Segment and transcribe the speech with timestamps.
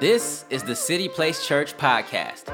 [0.00, 2.52] This is the City Place Church podcast.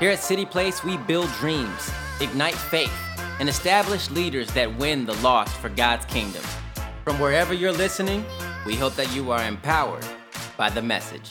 [0.00, 2.92] Here at City Place, we build dreams, ignite faith,
[3.38, 6.42] and establish leaders that win the lost for God's kingdom.
[7.04, 8.24] From wherever you're listening,
[8.66, 10.04] we hope that you are empowered
[10.56, 11.30] by the message.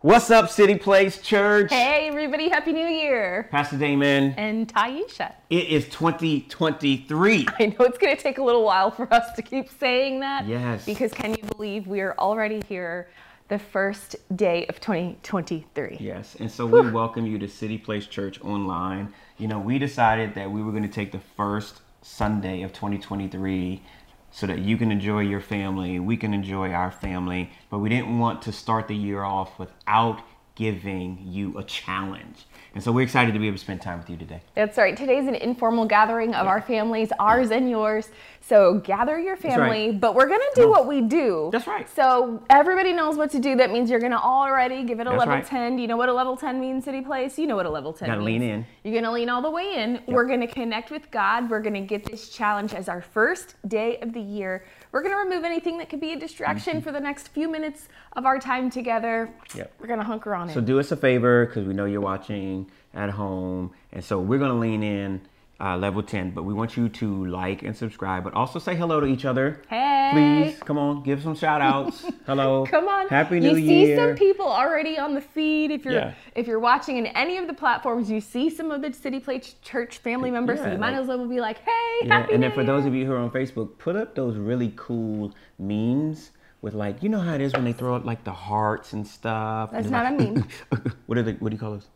[0.00, 1.70] What's up, City Place Church?
[1.70, 3.48] Hey, everybody, Happy New Year.
[3.52, 4.34] Pastor Damon.
[4.36, 5.32] And Taisha.
[5.50, 7.46] It is 2023.
[7.60, 10.48] I know it's going to take a little while for us to keep saying that.
[10.48, 10.84] Yes.
[10.84, 13.08] Because can you believe we are already here
[13.48, 15.98] the first day of 2023?
[16.00, 16.36] Yes.
[16.40, 19.12] And so we welcome you to City Place Church online.
[19.38, 23.82] You know, we decided that we were going to take the first Sunday of 2023
[24.30, 28.18] so that you can enjoy your family, we can enjoy our family, but we didn't
[28.18, 30.22] want to start the year off without
[30.56, 32.46] giving you a challenge.
[32.76, 34.42] And so we're excited to be able to spend time with you today.
[34.54, 34.94] That's right.
[34.94, 38.10] Today's an informal gathering of our families, ours and yours.
[38.42, 39.98] So gather your family, right.
[39.98, 41.48] but we're going to do what we do.
[41.50, 41.88] That's right.
[41.88, 43.56] So everybody knows what to do.
[43.56, 45.46] That means you're going to already give it a That's level right.
[45.46, 45.76] 10.
[45.76, 47.38] Do you know what a level 10 means, City Place?
[47.38, 48.42] You know what a level 10 Gotta means.
[48.42, 48.66] lean in.
[48.84, 50.02] You're going to lean all the way in.
[50.06, 51.48] We're going to connect with God.
[51.48, 54.66] We're going to get this challenge as our first day of the year.
[54.96, 57.90] We're going to remove anything that could be a distraction for the next few minutes
[58.14, 59.28] of our time together.
[59.30, 59.58] Mm-hmm.
[59.58, 59.72] Yep.
[59.78, 60.54] We're going to hunker on it.
[60.54, 63.72] So do us a favor because we know you're watching at home.
[63.92, 65.20] And so we're going to lean in
[65.58, 69.00] uh, level 10, but we want you to like and subscribe, but also say hello
[69.00, 69.62] to each other.
[69.68, 70.10] Hey.
[70.52, 72.04] Please, come on, give some shout outs.
[72.26, 72.66] hello.
[72.66, 73.08] Come on.
[73.08, 73.78] Happy New you Year.
[73.80, 75.70] You see some people already on the feed.
[75.70, 76.14] If you're Yeah.
[76.34, 79.54] if you're watching in any of the platforms, you see some of the City Place
[79.62, 80.58] Church family members.
[80.60, 81.70] so Yeah, you might like- as well be like, hey,
[82.02, 82.66] Yeah, happy and New then for Year.
[82.66, 87.02] those of you who are on Facebook, put up those really cool memes with like,
[87.02, 89.70] you know how it is when they throw up like the hearts and stuff.
[89.72, 90.46] That's not a meme.
[91.06, 91.88] what are they, what do you call those?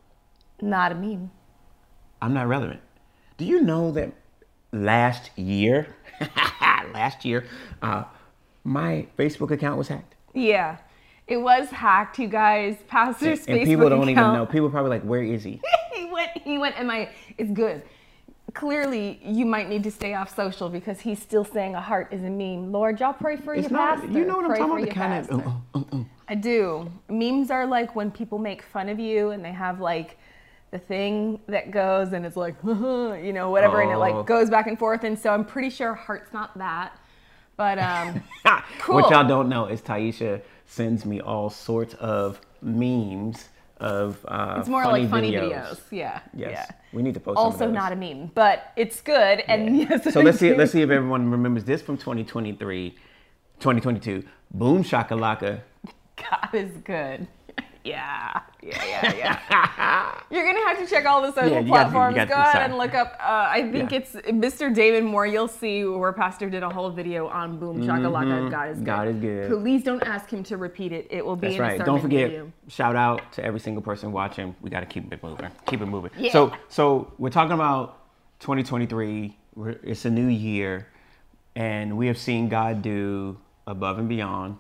[0.63, 1.31] Not a meme.
[2.23, 2.81] I'm not relevant.
[3.41, 4.13] Do you know that
[4.71, 5.87] last year,
[6.93, 7.47] last year,
[7.81, 8.05] uh,
[8.65, 10.15] my Facebook account was hacked?
[10.35, 10.77] Yeah.
[11.27, 12.77] It was hacked, you guys.
[12.87, 14.45] Pastor's and Facebook people don't even know.
[14.45, 15.59] People are probably like, "Where is he?"
[15.95, 16.37] he went.
[16.37, 16.77] He went.
[16.77, 17.09] And my.
[17.39, 17.83] It's good.
[18.53, 22.23] Clearly, you might need to stay off social because he's still saying a heart is
[22.23, 22.71] a meme.
[22.71, 24.01] Lord, y'all pray for It's your not.
[24.01, 24.19] pastor.
[24.19, 24.95] You know what I'm talking about?
[24.95, 25.49] Kind pastor.
[25.49, 26.05] uh, uh, uh, uh.
[26.29, 26.93] I do.
[27.09, 30.19] Memes are like when people make fun of you and they have like
[30.71, 33.99] the thing that goes and it's like, you know, whatever, and it Oh.
[33.99, 35.05] like goes back and forth.
[35.05, 36.97] And so I'm pretty sure heart's not that.
[37.57, 38.23] But um,
[38.79, 38.97] Cool.
[38.97, 43.49] What y'all don't know is Taisha sends me all sorts of memes
[43.79, 44.25] of.
[44.29, 45.67] Uh, it's more funny like funny videos.
[45.67, 45.81] videos.
[45.91, 46.21] Yeah.
[46.35, 46.67] Yes, Yeah.
[46.93, 47.37] we need to post.
[47.37, 49.41] Also not a meme, but it's good.
[49.49, 50.55] And yes, So let's see.
[50.55, 52.91] Let's see if everyone remembers this from 2023,
[53.59, 54.25] 2022.
[54.53, 55.61] Boom shakalaka.
[56.17, 57.27] God is good.
[57.83, 59.15] Yeah, yeah, yeah,
[59.51, 60.21] yeah.
[60.31, 62.17] You're gonna have to check all the social Yeah, gotta platforms.
[62.17, 63.15] gotta Go ahead and look up.
[63.19, 63.99] Uh, I think Yeah.
[63.99, 64.73] it's Mr.
[64.75, 65.27] David Moore.
[65.27, 68.51] You'll see where Pastor did a whole video on Boom Shakalaka.
[68.51, 68.85] God is good.
[68.85, 68.85] Mm-hmm.
[68.85, 69.63] God is good.
[69.63, 71.07] Please don't ask him to repeat it.
[71.11, 71.85] It will be That's in right.
[71.87, 72.29] Don't forget.
[72.29, 72.53] video.
[72.69, 74.55] Shout out to every single person watching.
[74.61, 75.49] We got to keep it moving.
[75.67, 76.11] Keep it moving.
[76.19, 76.33] Yeah.
[76.33, 77.99] So, so we're talking about
[78.41, 79.37] 2023.
[79.55, 80.87] We're, it's a new year,
[81.57, 83.39] and we have seen God do
[83.71, 84.57] above and beyond.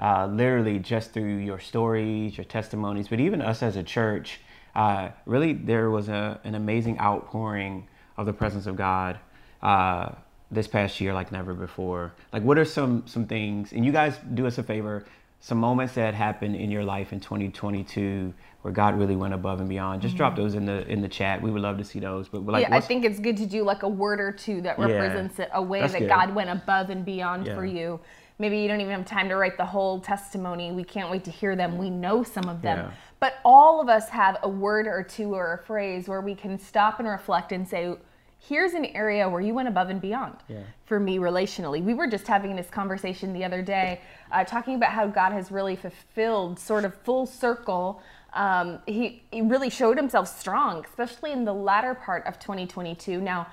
[0.00, 4.40] Uh, literally, just through your stories, your testimonies, but even us as a church.
[4.74, 7.86] Uh, really, there was a, an amazing outpouring
[8.16, 9.18] of the presence of God.
[9.62, 10.10] Uh,
[10.50, 14.18] this past year like never before like what are some some things and you guys
[14.34, 15.04] do us a favor
[15.40, 19.68] some moments that happened in your life in 2022 where god really went above and
[19.68, 22.28] beyond just drop those in the in the chat we would love to see those
[22.28, 22.72] but like Mm-hmm.
[22.72, 24.84] yeah, I think it's good to do like a word or two that Yeah.
[24.84, 26.08] represents it, a way that good.
[26.08, 27.54] God went above and beyond Yeah.
[27.56, 27.98] for you.
[28.38, 30.72] Maybe you don't even have time to write the whole testimony.
[30.72, 31.78] We can't wait to hear them.
[31.78, 32.78] We know some of them.
[32.78, 32.90] Yeah.
[33.20, 36.58] But all of us have a word or two or a phrase where we can
[36.58, 37.94] stop and reflect and say,
[38.40, 40.58] here's an area where you went above and beyond Yeah.
[40.84, 41.82] for me relationally.
[41.82, 44.00] We were just having this conversation the other day,
[44.32, 48.02] uh, talking about how God has really fulfilled sort of full circle.
[48.34, 53.20] Um, he, he really showed himself strong, especially in the latter part of 2022.
[53.20, 53.46] Now,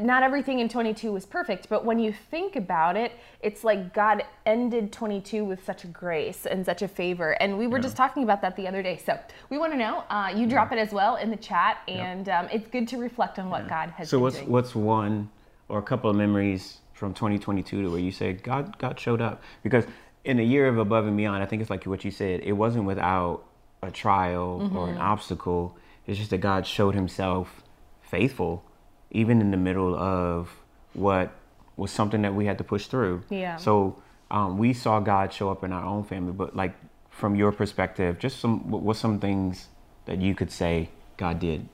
[0.00, 4.22] not everything in 22 was perfect, but when you think about it, it's like God
[4.46, 7.32] ended 22 with such a grace and such a favor.
[7.32, 9.00] And we were just talking about that the other day.
[9.04, 9.18] So
[9.50, 10.04] we want to know.
[10.10, 13.38] Uh, you drop it as well in the chat, and um, it's good to reflect
[13.38, 14.48] on what God has so been what's doing.
[14.50, 15.30] what's one
[15.68, 19.42] or a couple of memories from 2022 to where you say god god showed up
[19.64, 19.84] because
[20.24, 22.52] in the year of above and beyond i think it's like what you said it
[22.52, 23.42] wasn't without
[23.82, 24.94] a trial or Mm-hmm.
[24.94, 25.76] an obstacle
[26.06, 27.62] it's just that god showed himself
[28.00, 28.62] faithful
[29.10, 30.50] even in the middle of
[30.92, 31.32] what
[31.76, 33.56] was something that we had to push through Yeah.
[33.56, 36.74] so um, we saw god show up in our own family but like
[37.10, 39.68] from your perspective just some what what's some things
[40.06, 41.68] that you could say god did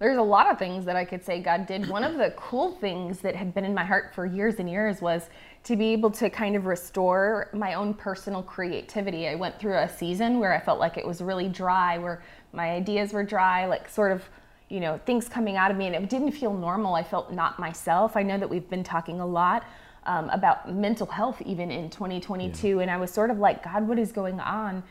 [0.00, 1.86] there's a lot of things that I could say God did.
[1.86, 5.02] One of the cool things that had been in my heart for years and years
[5.02, 5.28] was
[5.64, 9.28] to be able to kind of restore my own personal creativity.
[9.28, 12.22] I went through a season where I felt like it was really dry, where
[12.54, 14.24] my ideas were dry, like sort of,
[14.70, 16.94] you know, things coming out of me, and it didn't feel normal.
[16.94, 18.16] I felt not myself.
[18.16, 19.64] I know that we've been talking a lot
[20.06, 22.82] um, about mental health even in 2022, yeah.
[22.82, 24.82] and I was sort of like, God, what is going on?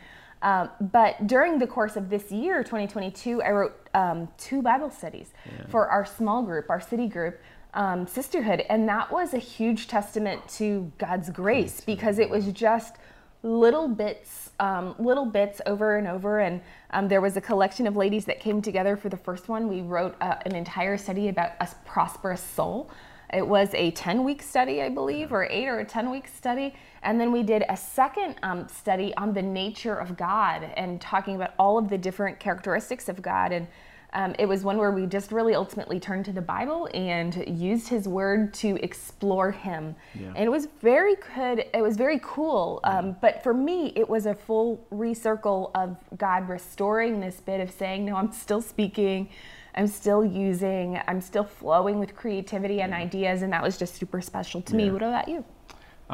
[0.42, 5.32] Um, but during the course of this year, 2022, I wrote um, two Bible studies
[5.44, 5.66] yeah.
[5.68, 7.40] for our small group, our city group,
[7.74, 8.64] um, sisterhood.
[8.68, 12.96] And that was a huge testament to God's grace because it was just
[13.42, 16.40] little bits, um, little bits over and over.
[16.40, 16.60] And
[16.90, 19.68] um, there was a collection of ladies that came together for the first one.
[19.68, 22.90] We wrote uh, an entire study about a prosperous soul.
[23.32, 26.74] It was a 10 week study, I believe, or eight or a 10 week study.
[27.02, 31.36] And then we did a second um, study on the nature of God and talking
[31.36, 33.52] about all of the different characteristics of God.
[33.52, 33.68] And
[34.12, 37.88] um, it was one where we just really ultimately turned to the Bible and used
[37.88, 39.94] His Word to explore Him.
[40.14, 40.28] Yeah.
[40.28, 41.64] And it was very good.
[41.72, 42.80] It was very cool.
[42.84, 47.70] Um, but for me, it was a full recircle of God restoring this bit of
[47.70, 49.28] saying, "No, I'm still speaking.
[49.74, 51.00] I'm still using.
[51.06, 54.84] I'm still flowing with creativity and ideas." And that was just super special to yeah.
[54.86, 54.90] me.
[54.90, 55.44] What about you?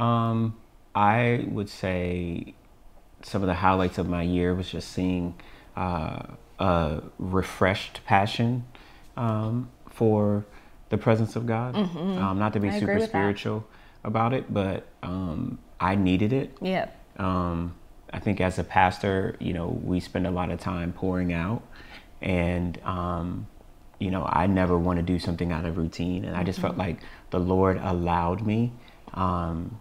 [0.01, 0.55] Um,
[0.95, 2.55] I would say
[3.23, 5.35] some of the highlights of my year was just seeing.
[5.77, 6.23] Uh,
[6.59, 8.65] a refreshed passion
[9.17, 10.45] um, for
[10.89, 11.75] the presence of God.
[11.75, 12.19] Mm-hmm.
[12.19, 13.61] Um, not to be I super spiritual
[14.03, 14.09] that.
[14.09, 16.57] about it, but um, I needed it.
[16.61, 16.89] Yeah.
[17.19, 17.75] Um,
[18.13, 21.63] I think as a pastor, you know, we spend a lot of time pouring out,
[22.23, 23.47] and um,
[23.99, 26.69] you know, I never want to do something out of routine, and I just mm-hmm.
[26.69, 27.01] felt like
[27.31, 28.73] the Lord allowed me
[29.15, 29.79] um,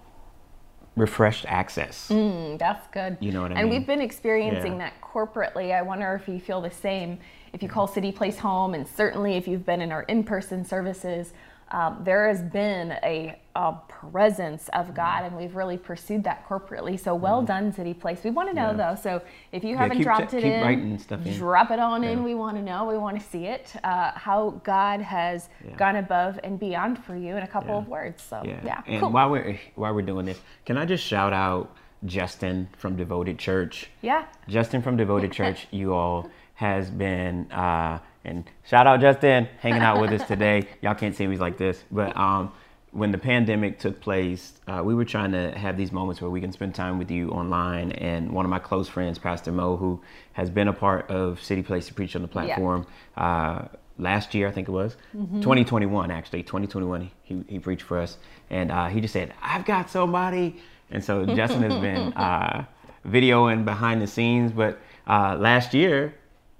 [0.96, 2.10] refreshed access.
[2.10, 3.18] Mm, that's good.
[3.20, 3.72] You know what I and mean?
[3.74, 4.90] And we've been experiencing yeah.
[4.90, 5.74] that corporately.
[5.74, 7.20] I wonder if you feel the same.
[7.54, 10.66] If you call City Place home, and certainly if you've been in our in person
[10.66, 11.34] services,
[11.72, 17.00] um, there has been a, a, presence of God, and we've really pursued that corporately.
[17.00, 17.48] So well mm-hmm.
[17.48, 18.24] done, City Place.
[18.24, 18.92] We want to know yeah.
[18.94, 19.02] though.
[19.02, 19.22] So
[19.52, 20.98] if you haven't dropped it in,
[21.38, 22.12] drop it on yeah.
[22.12, 22.24] in.
[22.24, 22.86] We want to know.
[22.86, 23.74] We want to see it.
[23.84, 28.22] Uh, how God has gone above and beyond for you in a couple of words.
[28.22, 28.84] So yeah.
[28.86, 29.12] And cool.
[29.12, 31.76] while we're while we're doing this, can I just shout out
[32.06, 33.90] Justin from Devoted Church?
[34.02, 34.26] Yeah.
[34.48, 35.68] Justin from Devoted Church.
[35.72, 37.52] You all has been.
[37.52, 40.68] Uh, and shout out Justin hanging out with us today.
[40.82, 42.52] Y'all can't see me like this, but um,
[42.92, 46.40] when the pandemic took place, uh, we were trying to have these moments where we
[46.40, 47.92] can spend time with you online.
[47.92, 50.02] And one of my close friends, Pastor Mo, who
[50.34, 52.88] has been a part of City Place to preach on the platform.
[53.18, 53.24] Yeah.
[53.24, 53.68] Uh,
[53.98, 55.42] last year, I think it was mm-hmm.
[55.42, 57.12] 2021, actually 2021.
[57.24, 58.18] He, he preached for us,
[58.50, 62.66] and uh, he just said, "I've got somebody." And so Justin has been uh,
[63.06, 64.52] videoing behind the scenes.
[64.52, 66.16] But uh, last year,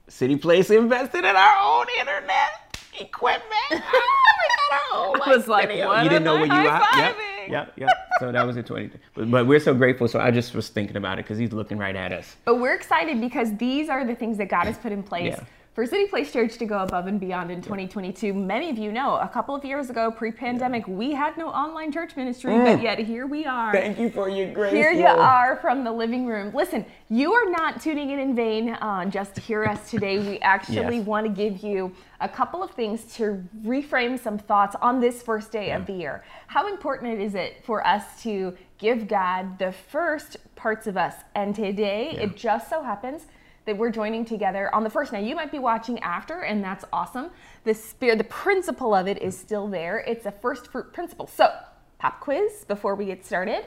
[0.08, 3.44] City Place invested in our own internet equipment.
[3.72, 6.64] oh, I was like, what you didn't know where you were.
[6.64, 7.18] Yep,
[7.50, 7.90] yep, yep.
[8.20, 8.92] So that was a 20.
[9.14, 10.08] But, but we're so grateful.
[10.08, 12.36] So I just was thinking about it because he's looking right at us.
[12.46, 15.36] But we're excited because these are the things that God has put in place.
[15.38, 18.34] Yeah for City Place Church to go above and beyond in 2022.
[18.34, 21.92] Many of you know a couple of years ago, pre pandemic, we had no online
[21.92, 22.64] church ministry, mm.
[22.64, 23.74] but yet here we are.
[23.74, 24.72] Thank you for your grace.
[24.72, 26.56] Here you are from the living room.
[26.56, 30.18] Listen, you are not tuning in in vain uh, just to hear us today.
[30.18, 31.06] We actually yes.
[31.06, 35.52] want to give you a couple of things to reframe some thoughts on this first
[35.52, 35.78] day yeah.
[35.78, 36.24] of the year.
[36.48, 41.16] How important is it for us to give God the first parts of us?
[41.36, 42.22] And today, yeah.
[42.22, 43.26] it just so happens
[43.66, 45.12] that we're joining together on the first.
[45.12, 47.32] Now you might be watching after, and that's awesome.
[47.64, 50.00] The spirit, the principle of it is still there.
[50.00, 51.28] It's a first fruit principle.
[51.28, 51.52] So,
[51.98, 53.66] pop quiz before we get started.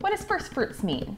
[0.00, 1.16] What does first fruits mean?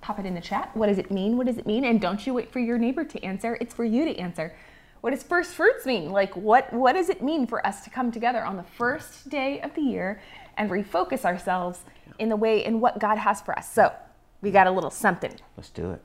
[0.00, 0.70] Pop it in the chat.
[0.74, 1.36] What does it mean?
[1.36, 1.84] What does it mean?
[1.84, 3.58] And don't you wait for your neighbor to answer.
[3.60, 4.56] It's for you to answer.
[5.00, 6.10] What does first fruits mean?
[6.10, 9.60] Like what what does it mean for us to come together on the first day
[9.60, 10.20] of the year
[10.56, 11.80] and refocus ourselves
[12.18, 13.72] in the way in what God has for us?
[13.72, 13.92] So,
[14.40, 15.32] we got a little something.
[15.56, 16.02] Let's do it.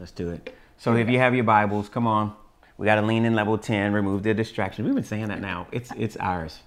[0.00, 0.54] Let's do it.
[0.78, 2.34] So if you have your Bibles, come on.
[2.78, 4.86] We got to lean in level 10, remove the distractions.
[4.86, 5.66] We've been saying that now.
[5.70, 6.60] It's it's ours.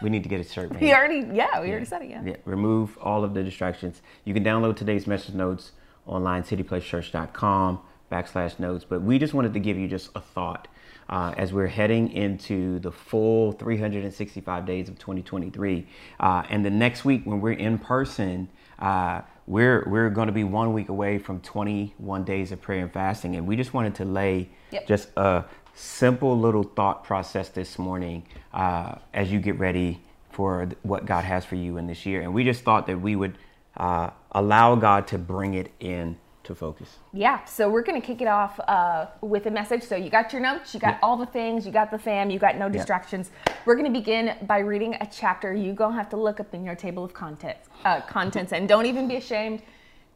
[0.00, 0.80] We need to get a shirt made.
[0.80, 1.72] we already, yeah, we yeah.
[1.72, 2.22] already said it, yeah.
[2.24, 2.36] yeah.
[2.46, 4.00] Remove all of the distractions.
[4.24, 5.72] You can download today's message notes
[6.06, 8.84] online, cityplacechurch.com backslash notes.
[8.88, 10.66] But we just wanted to give you just a thought
[11.10, 15.86] uh, as we're heading into the full 365 days of 2023.
[16.18, 19.20] Uh, and the next week when we're in person, uh,
[19.50, 23.34] we're we're going to be one week away from 21 days of prayer and fasting,
[23.34, 24.86] and we just wanted to lay yep.
[24.86, 31.04] just a simple little thought process this morning uh, as you get ready for what
[31.04, 32.20] God has for you in this year.
[32.20, 33.38] And we just thought that we would
[33.76, 36.16] uh, allow God to bring it in
[36.50, 36.98] to focus.
[37.12, 39.82] Yeah, so we're going to kick it off uh, with a message.
[39.82, 42.38] So you got your notes, you got all the things, you got the fam, you
[42.38, 43.30] got no distractions.
[43.64, 46.52] We're going to begin by reading a chapter you going to have to look up
[46.54, 49.62] in your table of contents, uh, contents and don't even be ashamed.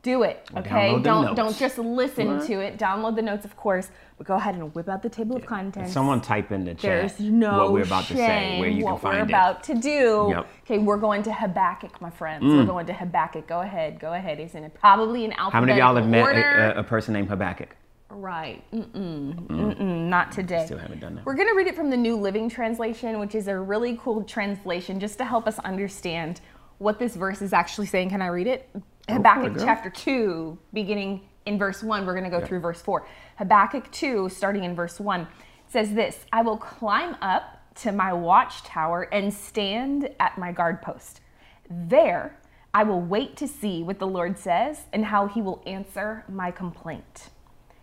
[0.05, 0.71] Do it, okay?
[0.71, 1.37] download the Don't notes.
[1.37, 2.77] don't just listen to it.
[2.79, 5.95] Download the notes, of course, but go ahead and whip out the table of contents.
[5.95, 6.83] Someone type in the chat
[7.17, 9.33] There's no what we're about to say, where shame you what can we're find it.
[9.33, 10.27] about to do.
[10.31, 10.45] Yep.
[10.45, 10.47] Mm.
[10.65, 12.45] Okay, we're going to Habakkuk, my friends.
[12.45, 13.47] We're going to Habakkuk.
[13.47, 14.39] Go ahead, go ahead.
[14.39, 14.75] He's in it.
[14.75, 16.43] Probably in alphabetical How many of y'all have met order.
[16.75, 17.75] a, a, a person named Habakkuk?
[18.11, 18.63] Right.
[18.73, 19.35] Mm-mm.
[19.49, 20.09] Mm-mm.
[20.09, 20.67] Not today.
[20.67, 21.25] Still haven't done that.
[21.25, 24.23] We're going to read it from the New Living Translation, which is a really cool
[24.23, 26.43] translation just to help us understand
[26.79, 28.11] what this verse is actually saying.
[28.11, 28.69] Can I read it?
[29.09, 29.65] Oh, Habakkuk girl.
[29.65, 32.07] chapter 2, beginning in verse 1.
[32.07, 33.07] We're going to go through verse 4.
[33.37, 35.27] Habakkuk 2, starting in verse 1,
[35.69, 41.21] says this I will climb up to my watchtower and stand at my guard post.
[41.69, 42.39] There
[42.73, 46.51] I will wait to see what the Lord says and how he will answer my
[46.51, 47.29] complaint.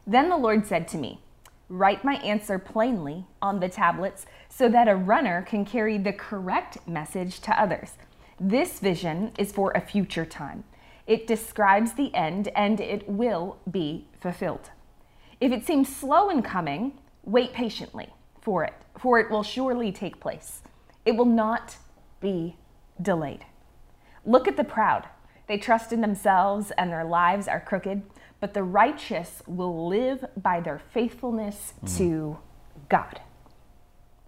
[0.07, 1.21] Then the Lord said to me,
[1.69, 6.85] Write my answer plainly on the tablets so that a runner can carry the correct
[6.85, 7.93] message to others.
[8.37, 10.65] This vision is for a future time.
[11.11, 14.69] It describes the end and it will be fulfilled.
[15.41, 16.93] If it seems slow in coming,
[17.25, 18.07] wait patiently
[18.39, 20.61] for it, for it will surely take place.
[21.05, 21.75] It will not
[22.21, 22.55] be
[23.01, 23.43] delayed.
[24.25, 25.05] Look at the proud.
[25.49, 28.03] They trust in themselves and their lives are crooked,
[28.39, 31.87] but the righteous will live by their faithfulness hmm.
[31.97, 32.37] to
[32.87, 33.19] God.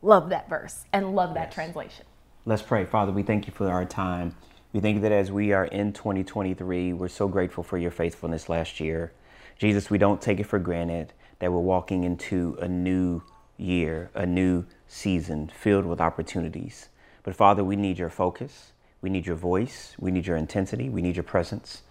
[0.02, 2.06] Love that verse and love that translation.
[2.46, 2.84] Let's pray.
[2.84, 4.36] Father, we thank you for our time.
[4.74, 8.50] We thank you that as we are in 2023, we're so grateful for your faithfulness
[8.50, 9.13] last year.
[9.60, 13.22] Jesus, we don't take it for granted that we're walking into a new
[13.56, 16.89] year, a new season filled with opportunities.
[17.22, 18.72] But Father, we need your focus.
[19.00, 19.94] We need your voice.
[20.00, 20.89] We need your intensity.
[20.89, 21.84] We need your presence.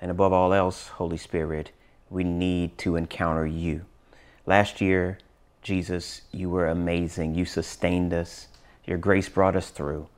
[0.00, 1.72] And above all else, Holy Spirit,
[2.08, 3.84] we need to encounter you.
[4.46, 5.18] Last year,
[5.60, 7.34] Jesus, you were amazing.
[7.34, 8.48] You sustained us.
[8.86, 10.08] Your grace brought us through.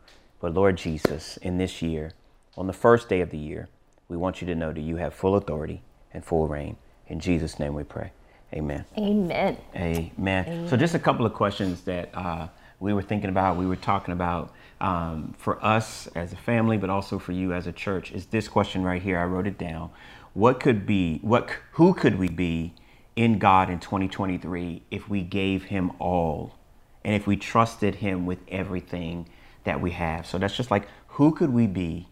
[0.42, 2.14] But Lord Jesus, in this year,
[2.56, 3.68] on the first day of the year,
[4.08, 5.82] we want you to know that you have full authority
[6.12, 6.76] and full reign.
[7.06, 8.10] In Jesus' name we pray.
[8.52, 8.84] Amen.
[8.98, 9.56] Amen.
[9.76, 10.68] Amen.
[10.68, 12.48] So, just a couple of questions that uh,
[12.80, 16.90] we were thinking about, we were talking about um, for us as a family, but
[16.90, 18.10] also for you as a church.
[18.10, 19.20] Is this question right here?
[19.20, 19.90] I wrote it down.
[20.34, 21.18] What could be?
[21.22, 21.50] What?
[21.74, 22.74] Who could we be
[23.14, 26.56] in God in 2023 if we gave Him all,
[27.04, 29.28] and if we trusted Him with everything
[29.64, 30.26] that we have?
[30.26, 32.08] So that's just like, who could we be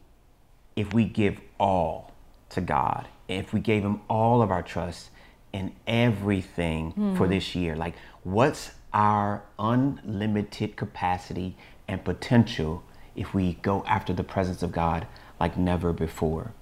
[0.76, 2.12] if we give all
[2.50, 5.10] to God, if we gave Him all of our trust
[5.52, 7.30] and everything for hmm.
[7.30, 11.56] this year, like what's our unlimited capacity
[11.88, 12.82] and potential
[13.16, 15.06] if we go after the presence of God
[15.38, 16.52] like never before?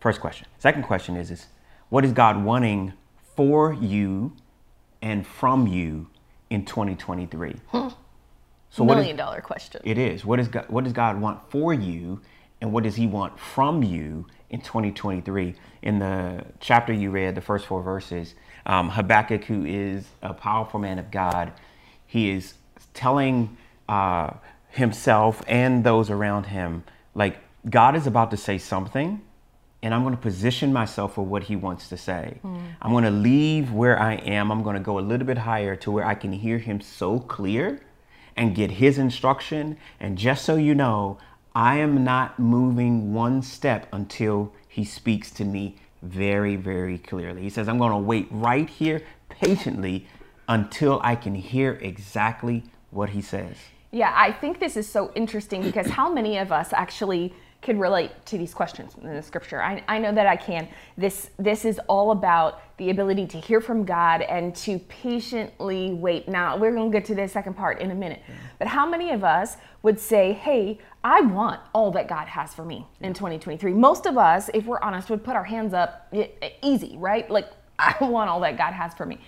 [0.00, 0.46] First question.
[0.58, 1.46] Second question is, is
[1.88, 2.92] what is God wanting
[3.34, 4.34] for you
[5.02, 6.08] and from you
[6.50, 7.56] in 2023?
[8.70, 9.80] So is- Million dollar question.
[9.84, 10.24] it is.
[10.24, 12.20] What, is God, what does God want for you
[12.60, 15.54] and what does He want from you in 2023?
[15.82, 18.34] In the chapter you read, the first four verses,
[18.66, 21.52] um, Habakkuk, who is a powerful man of God,
[22.06, 22.54] he is
[22.94, 23.56] telling
[23.88, 24.30] uh,
[24.70, 26.84] himself and those around him,
[27.14, 29.20] like, God is about to say something.
[29.82, 32.40] And I'm going to position myself for what he wants to say.
[32.82, 34.50] I'm going to leave where I am.
[34.50, 37.20] I'm going to go a little bit higher to where I can hear him so
[37.20, 37.80] clear
[38.38, 39.76] and get his instruction.
[40.00, 41.18] And just so you know,
[41.54, 47.42] I am not moving one step until he speaks to me very, very clearly.
[47.42, 50.06] He says, I'm going to wait right here patiently
[50.48, 53.56] until I can hear exactly what he says.
[53.90, 58.12] Yeah, I think this is so interesting because how many of us actually can relate
[58.26, 59.60] to these questions in the scripture?
[59.60, 60.68] I, I know that I can.
[60.96, 66.28] This this is all about the ability to hear from God and to patiently wait.
[66.28, 68.22] Now we're gonna get to the second part in a minute.
[68.58, 72.64] But how many of us would say, hey, I want all that God has for
[72.64, 73.72] me in 2023?
[73.72, 76.12] Most of us, if we're honest, would put our hands up
[76.62, 77.28] easy, right?
[77.30, 79.20] Like, I want all that God has for me.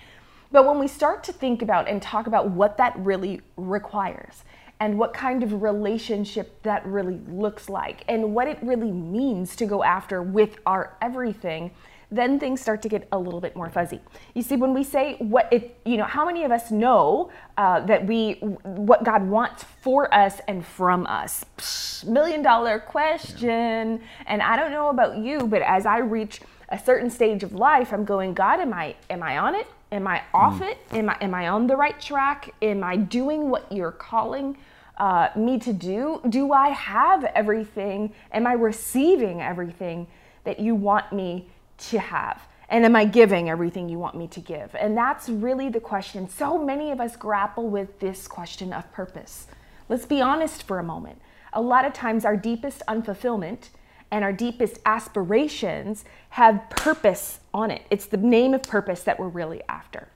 [0.51, 4.43] But when we start to think about and talk about what that really requires
[4.81, 9.65] and what kind of relationship that really looks like and what it really means to
[9.65, 11.71] go after with our everything,
[12.11, 14.01] then things start to get a little bit more fuzzy.
[14.33, 17.79] You see, when we say what it, you know, how many of us know uh,
[17.85, 21.45] that we, what God wants for us and from us?
[21.57, 24.01] Psh, million dollar question.
[24.25, 27.93] And I don't know about you, but as I reach a certain stage of life,
[27.93, 29.67] I'm going, God, am I, am I on it?
[29.91, 30.77] Am I off it?
[30.91, 32.53] Am I, am I on the right track?
[32.61, 34.57] Am I doing what you're calling
[34.97, 36.21] uh, me to do?
[36.29, 38.13] Do I have everything?
[38.31, 40.07] Am I receiving everything
[40.45, 41.49] that you want me
[41.89, 42.41] to have?
[42.69, 44.73] And am I giving everything you want me to give?
[44.75, 46.29] And that's really the question.
[46.29, 49.47] So many of us grapple with this question of purpose.
[49.89, 51.21] Let's be honest for a moment.
[51.51, 53.69] A lot of times, our deepest unfulfillment
[54.11, 57.81] and our deepest aspirations have purpose on it.
[57.89, 60.09] It's the name of purpose that we're really after.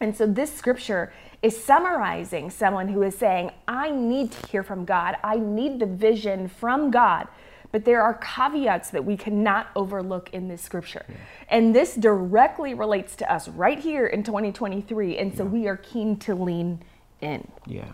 [0.00, 4.84] And so this scripture is summarizing someone who is saying, I need to hear from
[4.84, 5.16] God.
[5.22, 7.28] I need the vision from God.
[7.72, 11.04] But there are caveats that we cannot overlook in this scripture.
[11.08, 11.16] Yeah.
[11.48, 15.16] And this directly relates to us right here in 2023.
[15.16, 15.48] And so yeah.
[15.48, 16.82] we are keen to lean
[17.20, 17.50] in.
[17.66, 17.92] Yeah.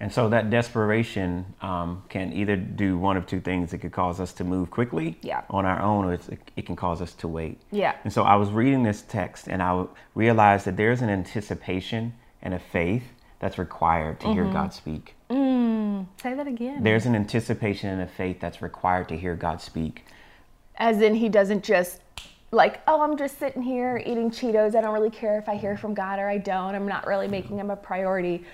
[0.00, 3.74] And so that desperation um, can either do one of two things.
[3.74, 5.42] It could cause us to move quickly yeah.
[5.50, 6.18] on our own, or
[6.56, 7.60] it can cause us to wait.
[7.70, 7.94] Yeah.
[8.04, 12.54] And so I was reading this text and I realized that there's an anticipation and
[12.54, 13.04] a faith
[13.40, 14.34] that's required to mm-hmm.
[14.34, 15.16] hear God speak.
[15.28, 16.82] Mm, say that again.
[16.82, 20.06] There's an anticipation and a faith that's required to hear God speak.
[20.76, 22.00] As in, He doesn't just
[22.52, 24.74] like, oh, I'm just sitting here eating Cheetos.
[24.74, 26.74] I don't really care if I hear from God or I don't.
[26.74, 28.44] I'm not really making Him a priority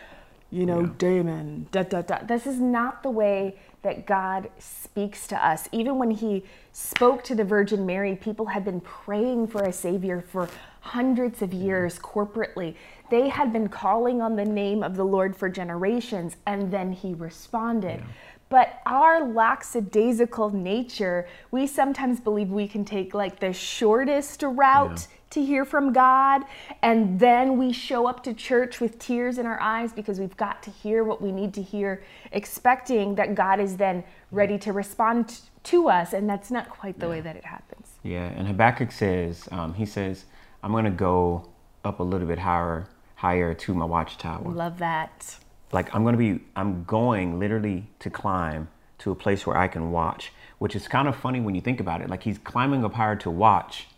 [0.51, 0.91] you know, yeah.
[0.99, 2.19] Damon, da da da.
[2.23, 5.69] This is not the way that God speaks to us.
[5.73, 10.21] Even when He spoke to the Virgin Mary, people had been praying for a Savior
[10.21, 10.49] for
[10.81, 12.77] hundreds of years corporately.
[13.11, 17.15] They had been calling on the name of the Lord for generations, and then He
[17.15, 18.01] responded.
[18.01, 18.07] Yeah.
[18.49, 25.09] But our lackadaisical nature, we sometimes believe we can take like the shortest route.
[25.11, 26.43] Yeah to hear from God.
[26.83, 30.63] And then we show up to church with tears in our eyes because we've got
[30.65, 32.03] to hear what we need to hear,
[32.33, 36.13] expecting that God is then ready to respond to us.
[36.13, 37.11] And that's not quite the yeah.
[37.11, 37.89] way that it happens.
[38.03, 38.27] Yeah.
[38.37, 40.25] And Habakkuk says, um, he says,
[40.63, 41.49] I'm going to go
[41.85, 44.49] up a little bit higher, higher to my watchtower.
[44.51, 45.37] Love that.
[45.73, 48.69] Like I'm going to be, I'm going literally to climb
[48.99, 51.81] to a place where I can watch, which is kind of funny when you think
[51.81, 52.09] about it.
[52.09, 53.89] Like he's climbing up higher to watch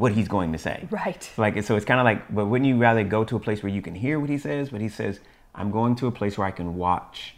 [0.00, 0.88] what he's going to say.
[0.90, 1.30] Right.
[1.36, 3.72] Like so it's kind of like but wouldn't you rather go to a place where
[3.72, 5.20] you can hear what he says, but he says
[5.54, 7.36] I'm going to a place where I can watch.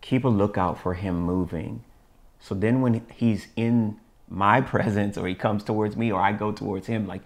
[0.00, 1.82] Keep a lookout for him moving.
[2.40, 6.52] So then when he's in my presence or he comes towards me or I go
[6.52, 7.22] towards him like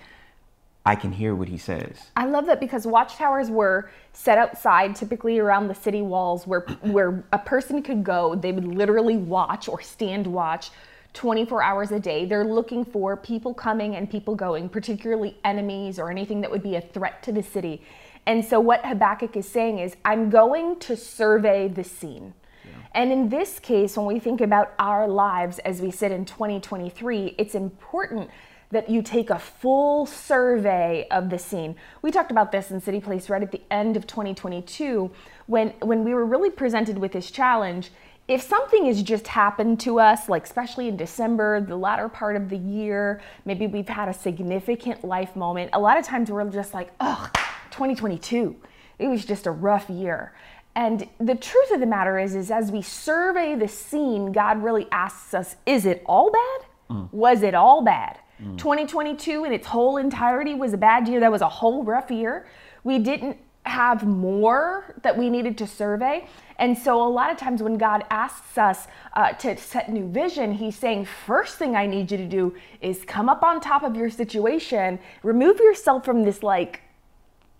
[0.86, 1.98] I can hear what he says.
[2.16, 7.24] I love that because watchtowers were set outside, typically around the city walls, where where
[7.30, 8.34] a person could go.
[8.34, 10.70] They would literally watch or stand watch
[11.14, 12.24] 24 hours a day.
[12.24, 16.76] They're looking for people coming and people going, particularly enemies or anything that would be
[16.76, 17.82] a threat to the city.
[18.26, 22.34] And so, what Habakkuk is saying is, I'm going to survey the scene.
[22.64, 22.72] Yeah.
[22.94, 27.36] And in this case, when we think about our lives as we sit in 2023,
[27.38, 28.30] it's important
[28.70, 31.74] that you take a full survey of the scene.
[32.02, 35.10] We talked about this in City Place right at the end of 2022
[35.46, 37.90] when when we were really presented with this challenge
[38.28, 42.50] if something has just happened to us, like especially in December, the latter part of
[42.50, 46.74] the year, maybe we've had a significant life moment, a lot of times we're just
[46.74, 47.30] like, ugh,
[47.70, 48.54] 2022,
[48.98, 50.34] it was just a rough year.
[50.74, 54.86] And the truth of the matter is, is as we survey the scene, God really
[54.92, 56.96] asks us, is it all bad?
[56.96, 57.12] Mm.
[57.12, 58.18] Was it all bad?
[58.40, 58.58] Mm.
[58.58, 61.18] 2022 in its whole entirety was a bad year.
[61.18, 62.46] That was a whole rough year.
[62.84, 66.26] We didn't have more that we needed to survey.
[66.58, 70.52] And so, a lot of times when God asks us uh, to set new vision,
[70.52, 73.96] He's saying, first thing I need you to do is come up on top of
[73.96, 76.82] your situation, remove yourself from this like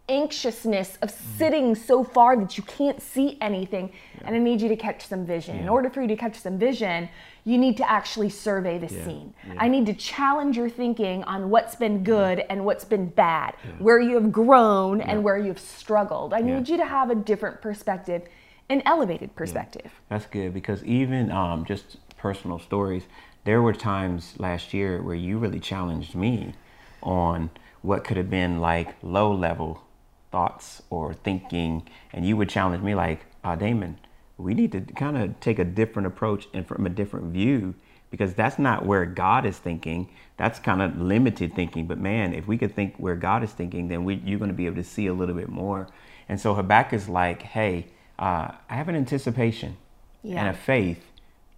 [0.09, 3.91] anxiousness of sitting so far that you can't see anything.
[4.17, 4.27] Yeah.
[4.27, 5.57] And I need you to catch some vision.
[5.57, 5.63] Yeah.
[5.63, 7.09] In order for you to catch some vision,
[7.45, 9.05] you need to actually survey the yeah.
[9.05, 9.35] scene.
[9.59, 14.01] I need to challenge your thinking on what's been good and what's been bad, where
[14.01, 16.35] you have grown and where you've struggled.
[16.35, 18.23] I need you to have a different perspective,
[18.69, 19.91] an elevated perspective.
[20.09, 23.05] That's good because even um, just personal stories,
[23.45, 26.55] there were times last year where you really challenged me
[27.03, 27.51] on
[27.83, 29.83] what could have been like low level
[30.31, 33.99] thoughts or thinking, and you would challenge me like, uh, Damon,
[34.37, 37.75] we need to kind of take a different approach and from a different view
[38.11, 40.09] because that's not where God is thinking.
[40.37, 41.87] That's kind of limited thinking.
[41.87, 44.57] But man, if we could think where God is thinking, then we, you're going to
[44.57, 45.89] be able to see a little bit more.
[46.29, 47.87] And so Habakkuk is like, hey,
[48.19, 49.77] uh, I have an anticipation
[50.23, 50.41] yeah.
[50.41, 51.05] and a faith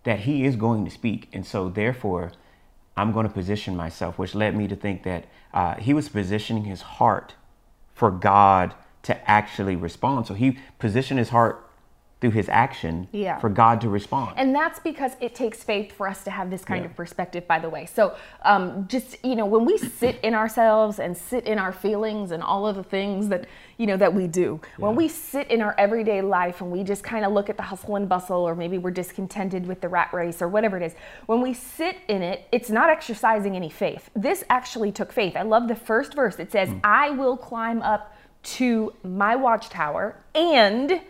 [0.05, 1.29] that he is going to speak.
[1.33, 2.33] And so therefore,
[2.97, 6.65] I'm going to position myself, which led me to think that uh, he was positioning
[6.65, 7.35] his heart
[7.95, 10.27] for God to actually respond.
[10.27, 11.67] So he positioned his heart
[12.21, 13.39] through his action Yeah.
[13.39, 14.35] for God to respond.
[14.37, 16.91] And that's because it takes faith for us to have this kind Yeah.
[16.91, 17.87] of perspective, by the way.
[17.87, 22.31] So, um, just, you know, when we sit in ourselves and sit in our feelings
[22.31, 23.47] and all of the things that,
[23.79, 27.03] you know, that we do, when we sit in our everyday life and we just
[27.03, 30.13] kind of look at the hustle and bustle, or maybe we're discontented with the rat
[30.13, 34.11] race or whatever it is, when we sit in it, it's not exercising any faith.
[34.15, 35.37] This actually took faith.
[35.37, 36.39] I love the first verse.
[36.39, 41.01] It says, I will climb up to my watchtower and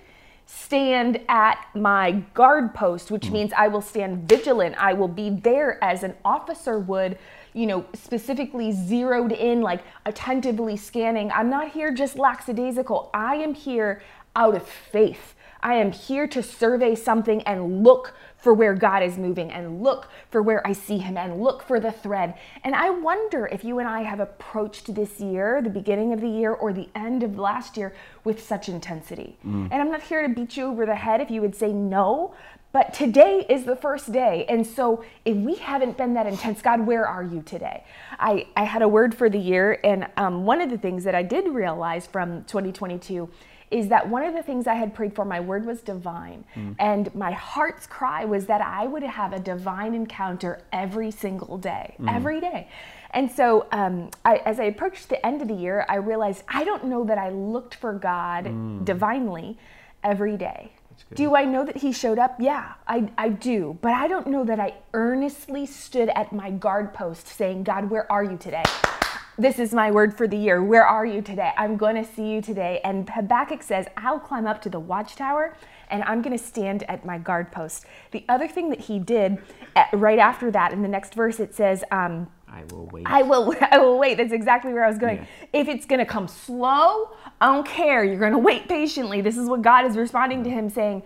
[0.53, 3.33] stand at my guard post, which mm.
[3.33, 4.75] means I will stand vigilant.
[4.79, 7.19] I will be there as an officer would,
[7.53, 11.31] you know, specifically zeroed in, like attentively scanning.
[11.31, 13.11] I'm not here just lackadaisical.
[13.15, 14.03] I am here
[14.35, 15.35] out of faith.
[15.63, 20.09] I am here to survey something and look for where God is moving and look
[20.31, 22.35] for where I see Him and look for the thread.
[22.65, 26.29] And I wonder if you and I have approached this year, the beginning of the
[26.29, 29.39] year or the end of last year, with such intensity.
[29.43, 32.35] And I'm not here to beat you over the head if you would say no,
[32.73, 34.45] but today is the first day.
[34.49, 37.85] And so if we haven't been that intense, God, where are you today?
[38.19, 41.15] I, I had a word for the year, and um, one of the things that
[41.15, 43.29] I did realize from 2022
[43.71, 46.45] is that one of the things I had prayed for, my word was divine.
[46.57, 46.75] Mm.
[46.79, 51.95] And my heart's cry was that I would have a divine encounter every single day,
[52.01, 52.13] mm.
[52.13, 52.69] every day.
[53.13, 56.65] And so, um, I, as I approached the end of the year, I realized I
[56.65, 58.85] don't know that I looked for God mm.
[58.85, 59.59] divinely
[60.03, 60.73] every day.
[61.15, 62.37] Do I know that He showed up?
[62.39, 63.79] Yeah, I, I do.
[63.81, 68.11] But I don't know that I earnestly stood at my guard post saying, God, where
[68.13, 68.63] are you today?
[69.41, 70.63] This is my word for the year.
[70.63, 71.53] Where are you today?
[71.57, 72.79] I'm going to see you today.
[72.85, 75.57] And Habakkuk says, I'll climb up to the watchtower
[75.89, 77.87] and I'm going to stand at my guard post.
[78.11, 79.39] The other thing that he did
[79.75, 83.07] uh, right after that, in the next verse, it says, um, I will wait.
[83.07, 84.19] I will I will wait.
[84.19, 85.17] That's exactly where I was going.
[85.17, 85.61] Yeah.
[85.61, 87.09] If it's going to come slow,
[87.41, 88.05] I don't care.
[88.05, 89.23] You're going to wait patiently.
[89.23, 91.03] This is what God is responding to him saying,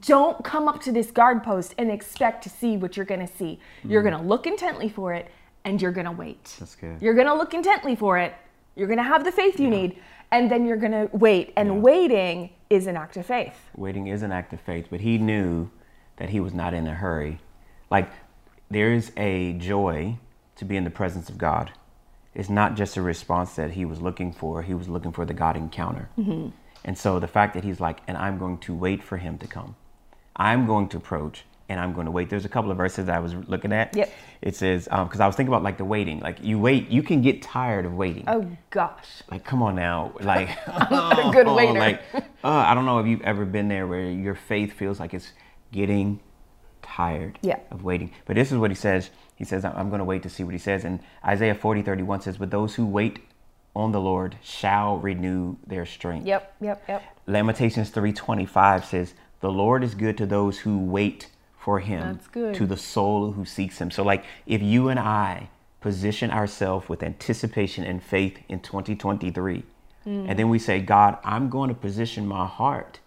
[0.00, 3.36] don't come up to this guard post and expect to see what you're going to
[3.36, 3.60] see.
[3.86, 5.30] You're going to look intently for it
[5.64, 6.56] and you're going to wait.
[6.58, 7.00] That's good.
[7.00, 8.34] You're going to look intently for it.
[8.76, 9.98] You're going to have the faith you need
[10.30, 11.52] and then you're going to wait.
[11.56, 11.74] And Yeah.
[11.80, 13.56] waiting is an act of faith.
[13.76, 15.70] Waiting is an act of faith, but he knew
[16.16, 17.38] that he was not in a hurry.
[17.90, 18.10] Like
[18.70, 20.18] there is a joy
[20.56, 21.72] to be in the presence of God.
[22.34, 25.34] It's not just a response that he was looking for, he was looking for the
[25.34, 26.08] God encounter.
[26.18, 26.48] Mm-hmm.
[26.84, 29.46] And so the fact that he's like, and I'm going to wait for him to
[29.46, 29.76] come.
[30.36, 32.28] I'm going to approach and I'm going to wait.
[32.28, 33.96] There's a couple of verses that I was looking at.
[33.96, 34.12] Yep.
[34.42, 36.20] It says, because I was thinking about like the waiting.
[36.20, 38.24] Like you wait, you can get tired of waiting.
[38.26, 39.22] Oh gosh.
[39.30, 40.12] Like, come on now.
[40.20, 41.78] Like, a good oh, waiter.
[41.78, 45.14] Like, uh, I don't know if you've ever been there where your faith feels like
[45.14, 45.32] it's
[45.72, 46.20] getting
[46.82, 47.58] tired Yeah.
[47.70, 48.10] of waiting.
[48.26, 49.10] But this is what he says.
[49.36, 50.84] He says, I'm going to wait to see what he says.
[50.84, 53.20] And Isaiah 40, 31 says, But those who wait
[53.74, 56.26] on the Lord shall renew their strength.
[56.26, 57.02] Yep, yep, yep.
[57.26, 61.28] Lamentations 3:25 says, "The Lord is good to those who wait
[61.64, 62.00] for him,
[62.54, 65.48] to the soul who seeks him." So like if you and I
[65.80, 69.64] position ourselves with anticipation and faith in 2023,
[70.28, 73.00] and then we say, "God, I'm going to position my heart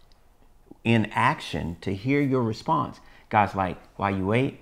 [0.83, 4.53] in action to hear your response." God's like, "While you wait,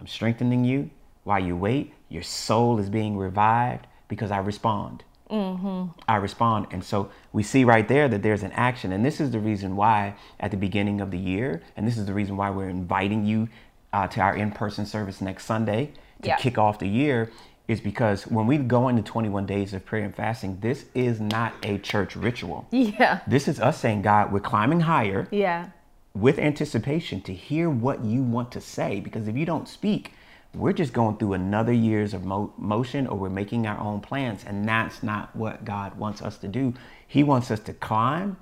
[0.00, 0.90] I'm strengthening you.
[1.24, 6.66] While you wait, your soul is being revived because I respond." I respond.
[6.70, 8.92] And so we see right there that there's an action.
[8.92, 12.06] And this is the reason why at the beginning of the year, and this is
[12.06, 13.48] the reason why we're inviting you
[13.92, 16.36] uh, to our in person service next Sunday to Yeah.
[16.36, 17.30] kick off the year,
[17.66, 21.54] is because when we go into 21 days of prayer and fasting, this is not
[21.62, 22.66] a church ritual.
[22.70, 23.20] Yeah.
[23.26, 25.68] This is us saying, God, we're climbing higher Yeah.
[26.14, 29.00] with anticipation to hear what you want to say.
[29.00, 30.12] Because if you don't speak,
[30.54, 34.44] we're just going through another years of mo- motion or we're making our own plans.
[34.46, 36.74] And that's not what God wants us to do.
[37.06, 38.36] He wants us to climb,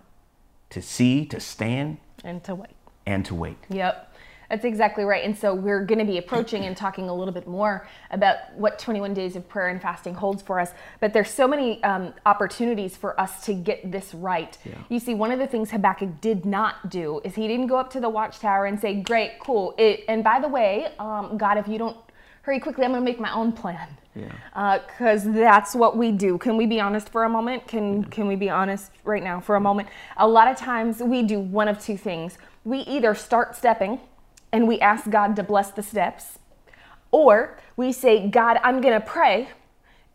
[0.71, 2.71] to see, to stand, And to wait.
[3.07, 3.57] and to wait.
[3.69, 4.12] Yep.
[4.53, 5.25] That's exactly right.
[5.25, 8.79] And so we're going to be approaching and talking a little bit more about what
[8.79, 10.73] 21 days of prayer and fasting holds for us.
[11.01, 14.59] But there's so many um, opportunities for us to get this right.
[14.67, 14.75] Yeah.
[14.91, 17.91] You see, one of the things Habakkuk did not do is he didn't go up
[17.93, 21.67] to the watchtower and say, "Great, cool." It, and by the way, um, God, if
[21.67, 21.97] you don't
[22.43, 23.89] hurry quickly, I'm going to make my own plan.
[24.15, 24.79] Yeah.
[24.87, 26.37] Because that's what we do.
[26.37, 27.67] Can we be honest for a moment?
[27.67, 29.89] Can Can we be honest right now for a moment?
[30.19, 32.37] A lot of times we do one of two things.
[32.65, 33.99] We either start stepping
[34.53, 36.39] and we ask God to bless the steps,
[37.11, 39.49] or we say, God, I'm going to pray,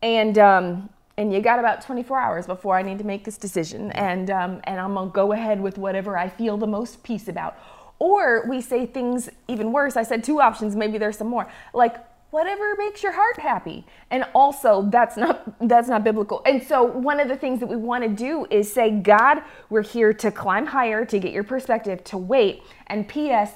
[0.02, 3.90] and um, and you got about 24 hours before I need to make this decision,
[3.92, 7.58] and um, and I'm gonna go ahead with whatever I feel the most peace about.
[7.98, 9.96] Or we say things even worse.
[9.96, 10.76] I said two options.
[10.76, 11.50] Maybe there's some more.
[11.74, 11.96] Like
[12.30, 17.20] whatever makes your heart happy and also that's not that's not biblical and so one
[17.20, 20.66] of the things that we want to do is say god we're here to climb
[20.66, 23.52] higher to get your perspective to wait and ps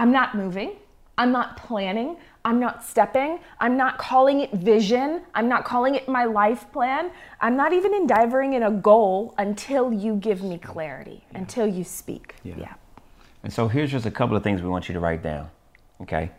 [0.00, 0.72] i'm not moving
[1.18, 6.08] i'm not planning i'm not stepping i'm not calling it vision i'm not calling it
[6.08, 7.10] my life plan
[7.40, 11.38] i'm not even endeavoring in a goal until you give me clarity yeah.
[11.38, 12.54] until you speak yeah.
[12.58, 12.74] yeah.
[13.44, 15.48] and so here's just a couple of things we want you to write down
[16.00, 16.30] okay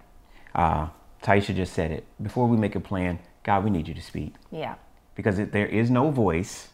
[0.56, 0.88] uh,
[1.24, 2.06] Taisha just said it.
[2.22, 4.34] Before we make a plan, God, we need you to speak.
[4.52, 4.76] Yeah.
[5.16, 6.70] Because if there is no voice,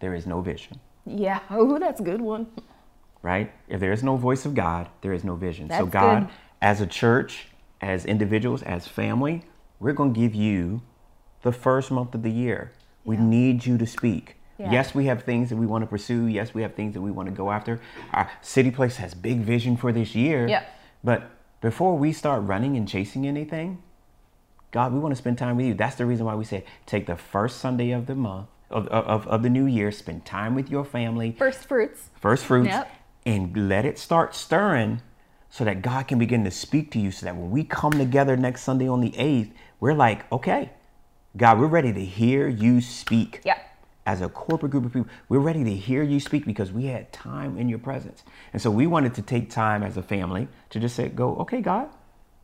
[0.00, 0.80] there is no vision.
[1.06, 1.40] Yeah.
[1.50, 2.46] Oh, that's a good one.
[3.22, 3.52] Right?
[3.68, 5.68] If there is no voice of God, there is no vision.
[5.68, 6.34] That's so, God, good.
[6.60, 7.46] as a church,
[7.80, 9.44] as individuals, as family,
[9.78, 10.82] we're going to give you
[11.42, 12.72] the first month of the year.
[13.04, 13.24] We yeah.
[13.24, 14.36] need you to speak.
[14.58, 14.70] Yeah.
[14.70, 16.26] Yes, we have things that we want to pursue.
[16.26, 17.80] Yes, we have things that we want to go after.
[18.12, 20.46] Our city place has big vision for this year.
[20.48, 20.64] Yeah.
[21.02, 21.30] But
[21.60, 23.82] before we start running and chasing anything,
[24.70, 25.74] God, we want to spend time with you.
[25.74, 29.26] That's the reason why we said take the first Sunday of the month, of, of,
[29.26, 31.34] of the new year, spend time with your family.
[31.38, 32.10] First fruits.
[32.20, 32.68] First fruits.
[32.68, 32.90] Yep.
[33.24, 35.00] And let it start stirring
[35.48, 38.36] so that God can begin to speak to you so that when we come together
[38.36, 40.70] next Sunday on the 8th, we're like, okay,
[41.36, 43.42] God, we're ready to hear you speak.
[43.44, 43.58] Yeah
[44.06, 47.12] as a corporate group of people, we're ready to hear you speak because we had
[47.12, 48.24] time in your presence.
[48.52, 51.60] And so we wanted to take time as a family to just say, go, okay,
[51.60, 51.88] God,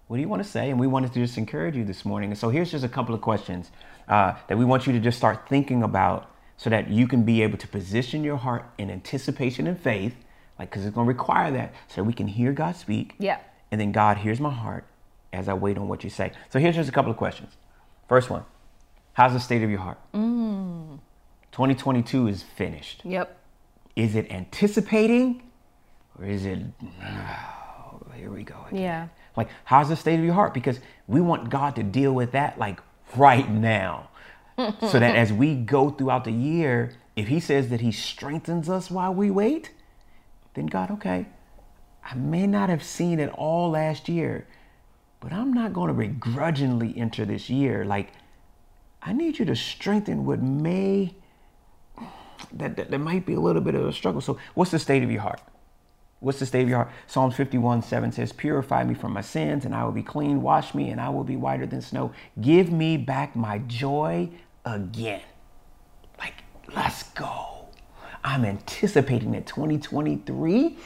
[0.06, 0.70] what do you want to say?
[0.70, 2.30] And we wanted to just encourage you this morning.
[2.30, 3.70] And so here's just a couple of questions
[4.08, 7.42] uh, that we want you to just start thinking about so that you can be
[7.42, 10.14] able to position your heart in anticipation and faith,
[10.58, 13.14] like, because it's going to require that so we can hear God speak.
[13.18, 13.38] Yeah.
[13.70, 14.84] And then, God, hears my heart
[15.32, 16.32] as I wait on what you say.
[16.50, 17.52] So here's just a couple of questions.
[18.08, 18.44] First one
[19.12, 19.98] How's the state of your heart?
[20.14, 21.00] Mm.
[21.52, 23.02] 2022 is finished.
[23.04, 23.36] Yep.
[23.96, 25.42] Is it anticipating
[26.18, 26.60] or is it,
[27.02, 28.54] oh, here we go.
[28.68, 28.80] Again.
[28.80, 29.08] Yeah.
[29.36, 30.54] Like, how's the state of your heart?
[30.54, 32.80] Because we want God to deal with that like
[33.16, 34.08] right now.
[34.56, 38.90] so that as we go throughout the year, if He says that He strengthens us
[38.90, 39.72] while we wait,
[40.58, 41.26] then God, okay,
[42.04, 44.46] I may not have seen it all last year,
[45.20, 47.84] but I'm not going to begrudgingly enter this year.
[47.84, 48.12] Like,
[49.02, 51.14] I need you to strengthen what may
[52.52, 54.20] that, that, that might be a little bit of a struggle.
[54.20, 55.40] So, what's the state of your heart?
[56.20, 56.90] What's the state of your heart?
[57.06, 60.42] Psalms 51 7 says, Purify me from my sins, and I will be clean.
[60.42, 62.12] Wash me, and I will be whiter than snow.
[62.40, 64.30] Give me back my joy
[64.64, 65.22] again.
[66.18, 66.34] Like,
[66.74, 67.47] let's go.
[68.24, 70.76] I'm anticipating that 2023,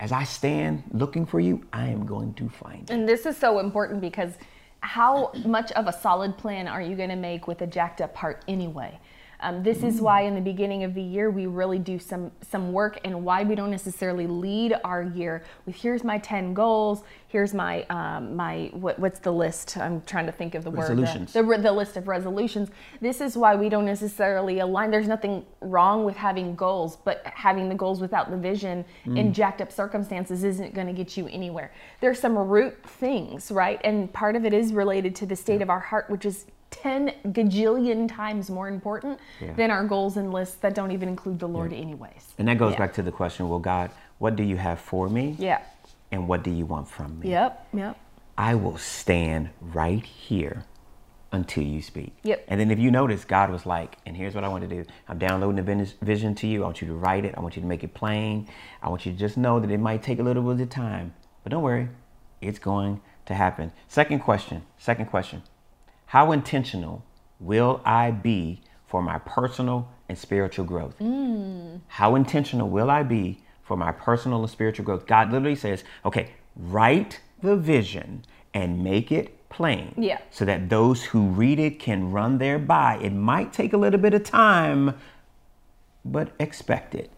[0.00, 2.92] as I stand looking for you, I am going to find it.
[2.92, 4.34] And this is so important because
[4.80, 8.14] how much of a solid plan are you going to make with a jacked up
[8.16, 8.98] heart anyway?
[9.40, 12.72] Um, this is why in the beginning of the year we really do some some
[12.72, 17.04] work and why we don't necessarily lead our year with here's my 10 goals.
[17.28, 19.76] Here's my um, my what, what's the list?
[19.76, 20.96] I'm trying to think of the word
[21.32, 22.70] the, the, the list of resolutions.
[23.00, 24.90] This is why we don't necessarily align.
[24.90, 29.16] There's nothing wrong with having goals but having the goals without the vision mm.
[29.16, 31.72] in jacked up circumstances isn't going to get you anywhere.
[32.00, 33.80] There's some root things right?
[33.84, 35.62] And part of it is related to the state yeah.
[35.62, 39.52] of our heart which is 10 gajillion times more important yeah.
[39.54, 41.78] than our goals and lists that don't even include the Lord, yeah.
[41.78, 42.34] anyways.
[42.38, 42.78] And that goes yeah.
[42.78, 45.36] back to the question well, God, what do you have for me?
[45.38, 45.62] Yeah.
[46.10, 47.30] And what do you want from me?
[47.30, 47.98] Yep, yep.
[48.36, 50.64] I will stand right here
[51.32, 52.16] until you speak.
[52.22, 52.44] Yep.
[52.48, 54.84] And then if you notice, God was like, and here's what I want to do.
[55.08, 56.62] I'm downloading the vision to you.
[56.62, 57.34] I want you to write it.
[57.36, 58.48] I want you to make it plain.
[58.82, 61.14] I want you to just know that it might take a little bit of time.
[61.42, 61.88] But don't worry,
[62.40, 63.72] it's going to happen.
[63.88, 64.62] Second question.
[64.78, 65.42] Second question.
[66.08, 67.04] How intentional
[67.38, 70.98] will I be for my personal and spiritual growth?
[71.00, 71.82] Mm.
[71.86, 75.06] How intentional will I be for my personal and spiritual growth?
[75.06, 79.92] God literally says, okay, write the vision and make it plain.
[79.98, 80.16] Yeah.
[80.30, 82.98] So that those who read it can run thereby.
[83.02, 84.94] It might take a little bit of time,
[86.06, 87.10] but expect it.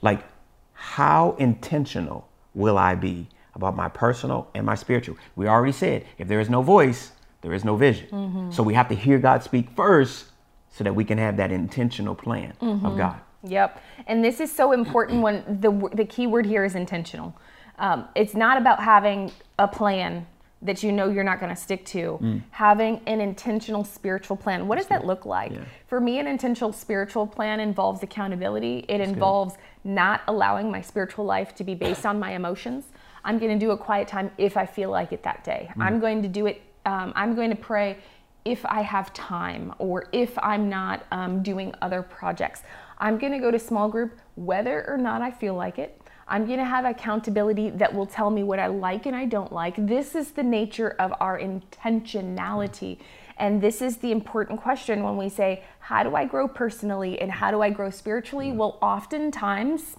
[0.00, 0.24] Like,
[0.72, 5.18] how intentional will I be about my personal and my spiritual?
[5.36, 7.12] We already said if there is no voice,
[7.44, 8.08] there is no vision.
[8.10, 8.50] Mm-hmm.
[8.50, 10.26] So we have to hear God speak first
[10.70, 12.86] so that we can have that intentional plan mm-hmm.
[12.86, 13.20] of God.
[13.44, 13.82] Yep.
[14.06, 17.36] And this is so important when the, the key word here is intentional.
[17.78, 20.26] Um, it's not about having a plan
[20.62, 22.18] that you know you're not going to stick to.
[22.22, 22.42] Mm.
[22.50, 24.66] Having an intentional spiritual plan.
[24.66, 25.52] What does that look like?
[25.52, 25.64] Yeah.
[25.86, 28.86] For me, an intentional spiritual plan involves accountability.
[28.88, 29.92] It That's involves good.
[29.92, 32.86] not allowing my spiritual life to be based on my emotions.
[33.22, 35.70] I'm going to do a quiet time if I feel like it that day.
[35.76, 35.82] Mm.
[35.82, 37.98] I'm going to do it um, I'm going to pray
[38.44, 42.62] if I have time or if I'm not um, doing other projects.
[42.98, 46.00] I'm going to go to small group whether or not I feel like it.
[46.26, 49.52] I'm going to have accountability that will tell me what I like and I don't
[49.52, 49.74] like.
[49.76, 52.98] This is the nature of our intentionality.
[53.36, 57.30] And this is the important question when we say, How do I grow personally and
[57.30, 58.52] how do I grow spiritually?
[58.52, 59.96] Well, oftentimes,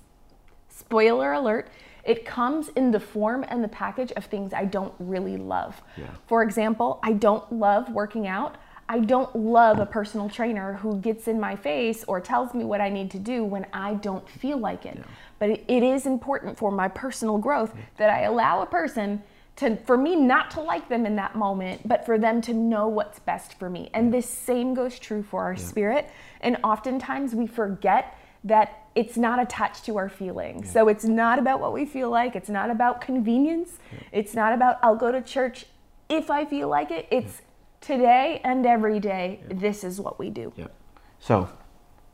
[0.70, 1.70] spoiler alert,
[2.06, 5.82] it comes in the form and the package of things I don't really love.
[5.98, 6.06] Yeah.
[6.28, 8.58] For example, I don't love working out.
[8.88, 12.82] I don't love a personal trainer who gets in my face or tells me what
[12.82, 15.04] I need to do when I don't feel like it.
[15.40, 19.24] But it, it is important for my personal growth that I allow a person
[19.56, 22.88] to for me not to like them in that moment, but for them to know
[22.88, 23.90] what's best for me.
[23.94, 26.10] And this same goes true for our spirit.
[26.42, 30.72] And oftentimes we forget that it's not attached to our feelings.
[30.72, 33.80] So it's not about what we feel like, it's not about convenience.
[34.14, 35.66] It's not about I'll go to church
[36.08, 37.08] if I feel like it.
[37.12, 37.42] It's
[37.82, 40.54] today and every day this is what we do.
[40.56, 40.74] Yep.
[41.20, 41.50] So,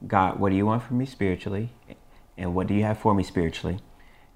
[0.08, 1.70] God, what do you want from me spiritually?
[2.38, 3.80] And what do you have for me spiritually?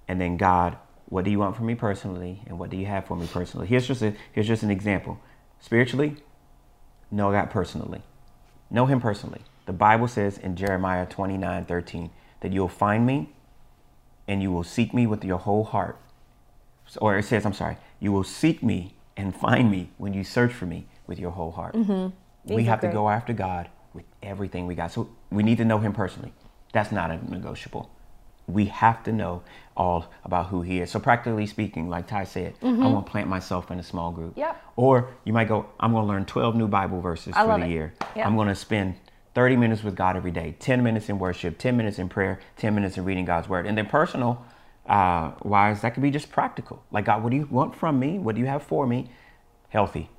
[0.07, 2.41] And then God, what do you want from me personally?
[2.45, 3.67] And what do you have for me personally?
[3.67, 5.19] Here's just a here's just an example.
[5.59, 6.17] Spiritually,
[7.09, 8.01] know God personally.
[8.69, 9.41] Know him personally.
[9.65, 12.09] The Bible says in Jeremiah 29, 13,
[12.41, 13.29] that you'll find me
[14.27, 15.99] and you will seek me with your whole heart.
[16.99, 20.53] Or it says, I'm sorry, you will seek me and find me when you search
[20.53, 21.75] for me with your whole heart.
[21.75, 24.91] We These are have to go after God with everything we got.
[24.91, 26.33] So we need to know him personally.
[26.73, 27.89] That's not a negotiable.
[28.47, 29.41] We have to know
[29.75, 30.91] all about who he is.
[30.91, 34.31] So practically speaking, like Ty said, I'm gonna plant myself in a small group.
[34.31, 34.41] Mm-hmm.
[34.41, 34.63] Yep.
[34.75, 37.71] Or you might go, I'm gonna learn 12 new Bible verses I for the it.
[37.71, 37.93] year.
[38.15, 38.25] Yep.
[38.27, 38.95] I'm gonna spend
[39.35, 42.73] 30 minutes with God every day, 10 minutes in worship, 10 minutes in prayer, 10
[42.73, 43.67] minutes in reading God's word.
[43.67, 44.43] And then personal
[44.87, 46.83] uh, wise, that could be just practical.
[46.91, 48.17] Like God, what do you want from me?
[48.17, 49.11] What do you have for me?
[49.69, 50.09] Healthy.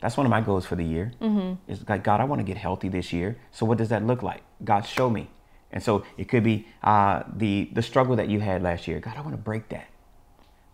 [0.00, 1.12] That's one of my goals for the year.
[1.20, 1.54] Mm-hmm.
[1.70, 3.36] It's like, God, I want to get healthy this year.
[3.50, 4.42] So what does that look like?
[4.62, 5.28] God, show me.
[5.72, 9.00] And so it could be uh, the the struggle that you had last year.
[9.00, 9.88] God, I want to break that.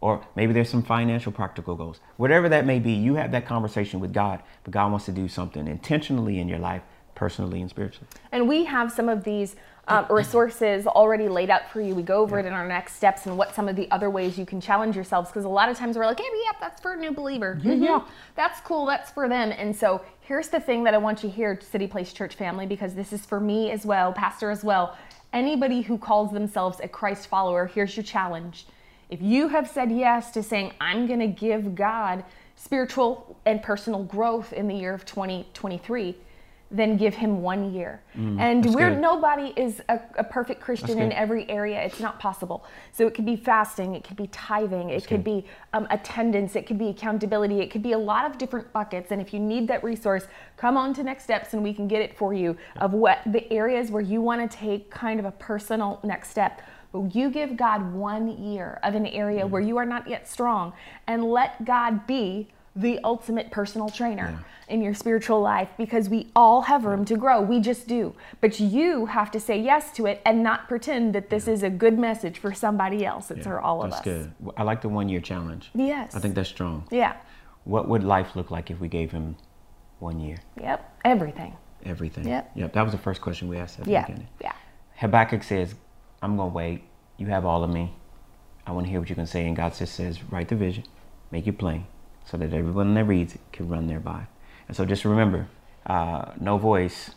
[0.00, 2.00] Or maybe there's some financial practical goals.
[2.16, 4.42] Whatever that may be, you have that conversation with God.
[4.64, 6.82] But God wants to do something intentionally in your life,
[7.22, 8.08] personally and spiritually.
[8.32, 9.54] And we have some of these
[9.86, 11.94] um, resources already laid out for you.
[11.94, 14.36] We go over it in our next steps and what some of the other ways
[14.36, 15.28] you can challenge yourselves.
[15.30, 17.60] Because a lot of times we're like, hey, yep, that's for a new believer.
[17.62, 18.04] Mhm.
[18.34, 18.86] That's cool.
[18.86, 19.52] That's for them.
[19.52, 22.66] And so here's the thing that I want you to hear, City Place Church family,
[22.66, 24.96] because this is for me as well, pastor as well.
[25.32, 28.66] Anybody who calls themselves a Christ follower, here's your challenge.
[29.10, 32.24] If you have said yes to saying, I'm going to give God
[32.56, 36.16] spiritual and personal growth in the year of 2023,
[36.72, 38.00] then give him one year.
[38.14, 39.00] and Mm, that's we're good.
[39.00, 41.80] nobody is a, a perfect Christian in every area.
[41.82, 42.64] It's not possible.
[42.92, 46.66] So it could be fasting, it could be tithing, it could be um, attendance, it
[46.66, 49.12] could be accountability, it could be a lot of different buckets.
[49.12, 52.00] And if you need that resource, come on to Next Steps and we can get
[52.00, 55.32] it for you of what the areas where you want to take kind of a
[55.32, 56.62] personal next step.
[56.92, 60.72] But you give God one year of an area where you are not yet strong
[61.06, 66.62] and let God be the ultimate personal trainer in your spiritual life because we all
[66.62, 67.40] have room to grow.
[67.42, 68.14] We just do.
[68.40, 71.68] But you have to say yes to it and not pretend that this is a
[71.70, 73.30] good message for somebody else.
[73.30, 73.98] It's for all of us.
[73.98, 74.32] That's good.
[74.56, 75.70] I like the one year challenge.
[75.74, 76.14] Yes.
[76.14, 76.86] I think that's strong.
[76.90, 77.16] Yeah.
[77.64, 79.36] What would life look like if we gave him
[79.98, 80.38] one year?
[80.60, 81.00] Yep.
[81.04, 81.56] Everything.
[81.84, 82.26] Everything.
[82.26, 82.52] Yep.
[82.54, 82.72] Yep.
[82.72, 84.06] That was the first question we asked at the Yeah.
[84.06, 84.28] beginning.
[84.40, 84.52] Yeah.
[84.96, 85.74] Habakkuk says,
[86.22, 86.84] I'm going to wait.
[87.18, 87.94] You have all of me.
[88.66, 89.46] I want to hear what you can say.
[89.46, 90.84] And God just says, write the vision,
[91.30, 91.86] make it plain,
[92.24, 94.26] so that everyone that reads it can run thereby.
[94.68, 95.48] And so just remember
[95.86, 97.10] uh, no voice,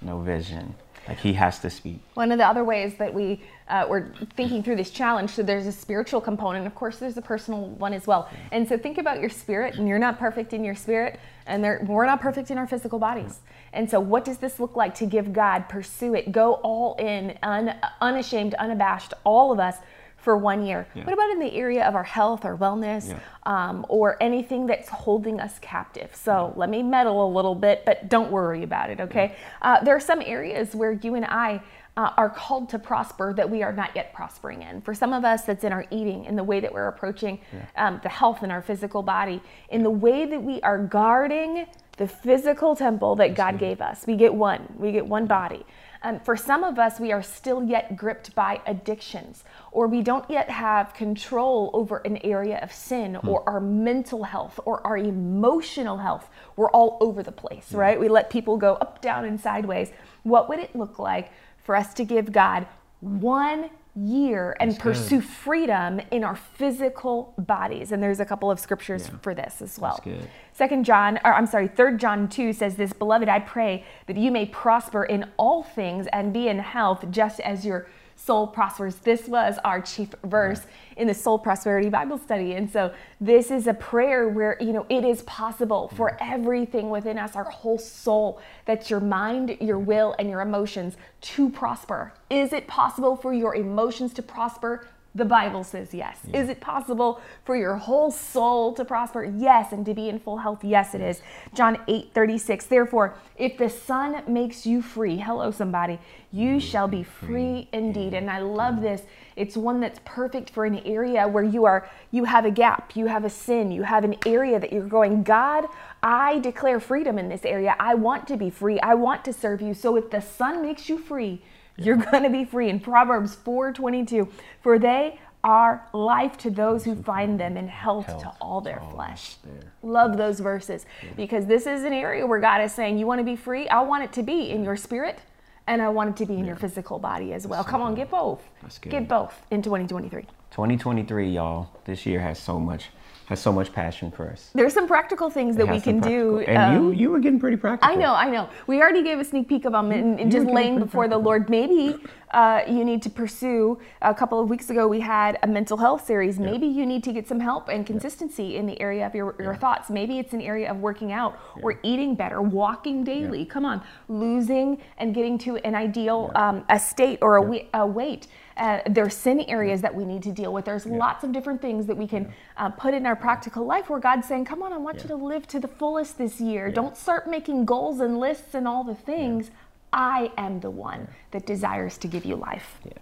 [0.00, 0.74] no vision.
[1.06, 2.00] Like he has to speak.
[2.14, 5.66] One of the other ways that we uh, were thinking through this challenge, so there's
[5.66, 6.66] a spiritual component.
[6.66, 8.28] Of course, there's a personal one as well.
[8.52, 12.04] And so think about your spirit, and you're not perfect in your spirit, and we're
[12.04, 13.40] not perfect in our physical bodies.
[13.72, 17.38] And so, what does this look like to give God, pursue it, go all in,
[17.42, 19.78] un, unashamed, unabashed, all of us
[20.18, 20.86] for one year?
[20.94, 21.04] Yeah.
[21.04, 23.08] What about in the area of our health or wellness?
[23.08, 23.18] Yeah.
[23.44, 26.14] um, or anything that's holding us captive.
[26.14, 29.36] So let me meddle a little bit, but don't worry about it, okay?
[29.62, 31.62] Uh, there are some areas where you and I
[31.96, 34.82] uh, are called to prosper that we are not yet prospering in.
[34.82, 37.40] For some of us, that's in our eating, in the way that we're approaching
[37.76, 42.06] um, the health in our physical body, in the way that we are guarding the
[42.06, 44.06] physical temple that God gave us.
[44.06, 45.64] We get one, we get one body.
[46.02, 50.28] Um, for some of us, we are still yet gripped by addictions, or we don't
[50.30, 53.28] yet have control over an area of sin, hmm.
[53.28, 56.28] or our mental health, or our emotional health.
[56.56, 57.98] We're all over the place, right?
[57.98, 59.90] We let people go up, down, and sideways.
[60.22, 61.30] What would it look like
[61.62, 62.66] for us to give God
[63.00, 64.94] one year and That's good.
[64.94, 67.92] pursue freedom in our physical bodies?
[67.92, 70.00] And there's a couple of scriptures for this as well.
[70.02, 70.28] good.
[70.52, 74.30] Second John, or I'm sorry, third John 2 says this, beloved, I pray that you
[74.30, 77.86] may prosper in all things and be in health just as your
[78.28, 78.96] soul prospers.
[78.96, 80.66] This was our chief verse
[80.98, 82.52] in the Soul Prosperity Bible study.
[82.52, 85.96] And so this is a prayer where, you know, it is possible mm-hmm.
[85.96, 89.86] for everything within us, our whole soul, that's your mind, your mm-hmm.
[89.86, 92.12] will, and your emotions to prosper.
[92.28, 94.86] Is it possible for your emotions to prosper?
[95.14, 96.18] The Bible says yes.
[96.28, 96.40] Yeah.
[96.40, 99.24] Is it possible for your whole soul to prosper?
[99.24, 99.72] Yes.
[99.72, 100.62] And to be in full health?
[100.62, 101.22] Yes, it is.
[101.54, 102.66] John 8 36.
[102.66, 105.98] Therefore, if the Son makes you free, hello, somebody,
[106.30, 108.12] you shall be free indeed.
[108.12, 109.02] And I love this.
[109.34, 113.06] It's one that's perfect for an area where you are, you have a gap, you
[113.06, 115.66] have a sin, you have an area that you're going, God,
[116.02, 117.74] I declare freedom in this area.
[117.80, 118.78] I want to be free.
[118.80, 119.74] I want to serve you.
[119.74, 121.40] So if the Son makes you free,
[121.84, 122.68] you're going to be free.
[122.68, 124.30] In Proverbs 4:22,
[124.62, 128.82] for they are life to those who find them and health, health to all their
[128.92, 129.36] flesh.
[129.82, 131.10] Love those verses yeah.
[131.16, 133.68] because this is an area where God is saying, You want to be free?
[133.68, 135.20] I want it to be in your spirit
[135.66, 136.46] and I want it to be in yeah.
[136.46, 137.62] your physical body as well.
[137.62, 138.42] Come on, get both.
[138.80, 140.22] Get both in 2023.
[140.50, 142.86] 2023, y'all, this year has so much
[143.28, 144.50] has so much passion for us.
[144.54, 146.38] There's some practical things that we can do.
[146.38, 147.92] And um, you you were getting pretty practical.
[147.92, 148.48] I know, I know.
[148.66, 151.20] We already gave a sneak peek of them and, just laying before practical.
[151.20, 151.50] the Lord.
[151.50, 151.98] Maybe
[152.30, 153.78] uh, you need to pursue.
[154.00, 156.38] A couple of weeks ago, we had a mental health series.
[156.38, 159.52] Maybe you need to get some help and consistency in the area of your, your
[159.52, 159.58] yeah.
[159.58, 159.90] thoughts.
[159.90, 161.64] Maybe it's an area of working out yeah.
[161.64, 163.44] or eating better, walking daily.
[163.44, 168.28] Come on, losing and getting to an ideal um, a state or a, a weight.
[168.58, 170.64] Uh, there's sin areas that we need to deal with.
[170.64, 170.96] There's yeah.
[170.96, 172.66] lots of different things that we can yeah.
[172.66, 175.02] uh, put in our practical life where God's saying, Come on, I want yeah.
[175.04, 176.70] you to live to the fullest this year.
[176.70, 179.50] Don't start making goals and lists and all the things.
[179.92, 182.78] I am the one that desires to give you life.
[182.84, 182.92] Yeah.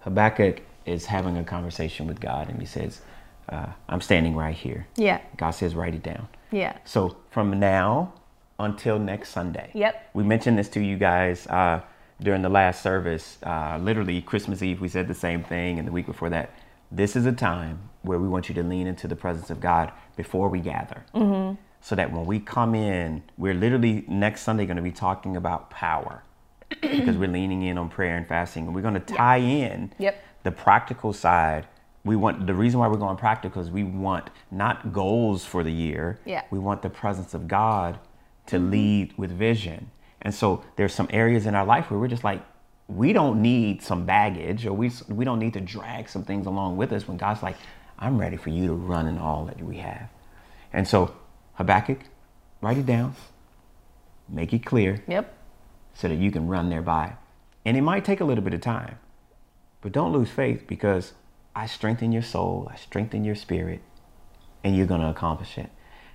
[0.00, 3.00] Habakkuk is having a conversation with God and he says,
[3.48, 4.86] uh, I'm standing right here.
[4.96, 5.20] Yeah.
[5.36, 6.28] God says, write it down.
[6.50, 6.76] Yeah.
[6.84, 8.12] So from now
[8.58, 9.70] until next Sunday.
[9.74, 10.10] Yep.
[10.14, 11.80] We mentioned this to you guys uh,
[12.20, 15.92] during the last service, uh, literally Christmas Eve, we said the same thing, and the
[15.92, 16.50] week before that.
[16.90, 19.92] This is a time where we want you to lean into the presence of God
[20.16, 21.04] before we gather.
[21.14, 21.60] Mm-hmm.
[21.80, 25.70] So that when we come in, we're literally next Sunday going to be talking about
[25.70, 26.24] power
[26.80, 28.66] because we're leaning in on prayer and fasting.
[28.66, 29.72] And we're going to tie yep.
[29.72, 30.22] in yep.
[30.42, 31.68] the practical side.
[32.04, 35.72] We want the reason why we're going practical is we want not goals for the
[35.72, 36.18] year.
[36.24, 36.42] Yeah.
[36.50, 37.98] We want the presence of God
[38.46, 38.70] to mm-hmm.
[38.70, 39.90] lead with vision.
[40.22, 42.42] And so there's some areas in our life where we're just like,
[42.88, 46.76] we don't need some baggage or we, we don't need to drag some things along
[46.76, 47.56] with us when God's like,
[47.98, 50.08] I'm ready for you to run in all that we have.
[50.72, 51.14] And so,
[51.54, 52.00] Habakkuk,
[52.60, 53.14] write it down,
[54.28, 55.02] make it clear.
[55.06, 55.34] Yep.
[55.94, 57.14] So that you can run thereby.
[57.64, 58.98] And it might take a little bit of time,
[59.80, 61.12] but don't lose faith because
[61.54, 63.80] I strengthen your soul, I strengthen your spirit,
[64.62, 65.70] and you're going to accomplish it.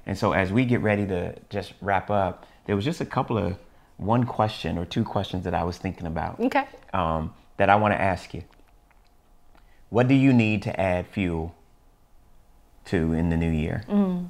[0.05, 3.37] And so, as we get ready to just wrap up, there was just a couple
[3.37, 3.57] of
[3.97, 6.39] one question or two questions that I was thinking about.
[6.39, 6.65] Okay.
[6.93, 8.43] Um, that I want to ask you.
[9.89, 11.55] What do you need to add fuel
[12.85, 13.83] to in the new year?
[13.87, 14.29] Mm.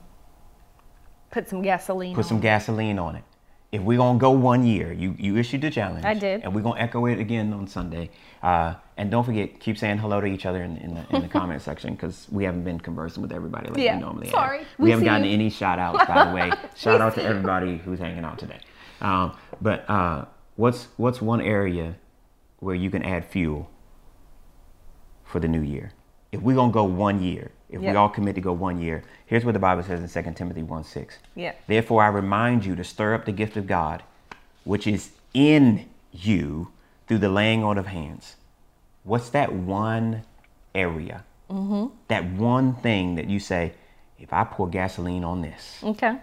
[1.32, 2.16] Put some gasoline.
[2.16, 3.24] Put some gasoline on it.
[3.72, 6.06] If we're gonna go one year, you you issued the challenge.
[6.06, 6.44] I did.
[6.44, 8.12] And we're gonna echo it again on Sunday.
[8.44, 11.28] Uh, and don't forget, keep saying hello to each other in, in the, in the
[11.28, 14.60] comment section because we haven't been conversing with everybody like yeah, we normally sorry.
[14.60, 14.68] have.
[14.78, 15.34] We, we haven't gotten you.
[15.34, 16.52] any shout outs, by the way.
[16.76, 18.60] shout out to everybody who's hanging out today.
[19.02, 20.26] Um, but uh,
[20.58, 21.96] what's what's one area
[22.60, 23.72] where you can add fuel
[25.24, 25.94] for the new year?
[26.34, 27.92] If we're gonna go one year, if yep.
[27.92, 30.64] we all commit to go one year, here's what the Bible says in 2 Timothy
[30.64, 31.18] 1 6.
[31.36, 31.54] Yeah.
[31.68, 34.04] Therefore I remind you to stir up the gift of God,
[34.66, 36.72] which is in you
[37.08, 38.36] through the laying on of hands.
[39.04, 40.24] What's that one
[40.76, 41.24] area?
[41.50, 41.96] Mm-hmm.
[42.10, 43.74] That one thing that you say,
[44.20, 45.80] if I pour gasoline on this.
[45.84, 46.18] Okay.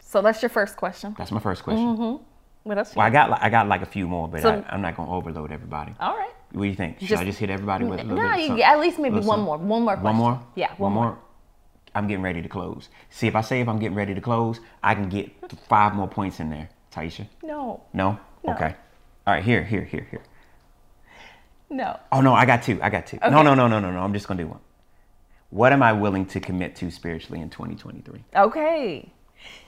[0.00, 1.14] So that's your first question.
[1.18, 1.96] That's my first question.
[1.96, 2.24] Mm-hmm.
[2.66, 2.96] What else?
[2.96, 5.12] Well, I got I got like a few more, but so, I, am not gonna
[5.12, 5.94] overload everybody.
[6.00, 6.32] All right.
[6.50, 6.98] What do you think?
[6.98, 8.50] Should just, I just hit everybody with a little no, bit?
[8.50, 9.56] No, at least maybe one more.
[9.56, 9.94] One more.
[9.94, 10.04] Question.
[10.04, 10.42] One more.
[10.56, 10.70] Yeah.
[10.70, 11.04] One, one more.
[11.12, 11.18] more.
[11.94, 12.88] I'm getting ready to close.
[13.08, 15.30] See, if I say if I'm getting ready to close, I can get
[15.68, 16.68] five more points in there.
[16.92, 17.28] Taisha.
[17.44, 17.84] No.
[17.92, 18.18] No.
[18.44, 18.54] no.
[18.54, 18.74] Okay.
[19.28, 19.44] All right.
[19.44, 19.62] Here.
[19.62, 19.84] Here.
[19.84, 20.08] Here.
[20.10, 20.22] Here.
[21.70, 22.00] No.
[22.10, 22.80] Oh no, I got two.
[22.82, 23.18] I got two.
[23.18, 23.30] Okay.
[23.30, 24.00] No, no, no, no, no, no.
[24.00, 24.60] I'm just gonna do one.
[25.50, 28.24] What am I willing to commit to spiritually in 2023?
[28.34, 29.12] Okay.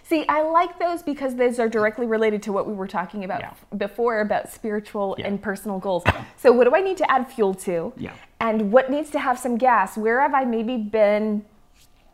[0.09, 3.41] See, I like those because those are directly related to what we were talking about
[3.41, 3.53] yeah.
[3.77, 5.27] before about spiritual yeah.
[5.27, 6.03] and personal goals.
[6.39, 7.93] So, what do I need to add fuel to?
[7.97, 8.15] Yeah.
[8.41, 9.99] And what needs to have some gas?
[9.99, 11.45] Where have I maybe been?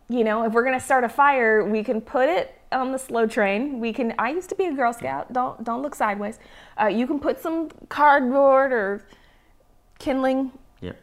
[0.09, 2.99] You know, if we're going to start a fire, we can put it on the
[2.99, 3.79] slow train.
[3.79, 4.13] We can.
[4.19, 5.33] I used to be a Girl Scout.
[5.33, 6.41] Don't don't look sideways.
[6.81, 9.07] Uh, you can put some cardboard or
[10.01, 10.51] kindling,
[10.81, 10.97] yep.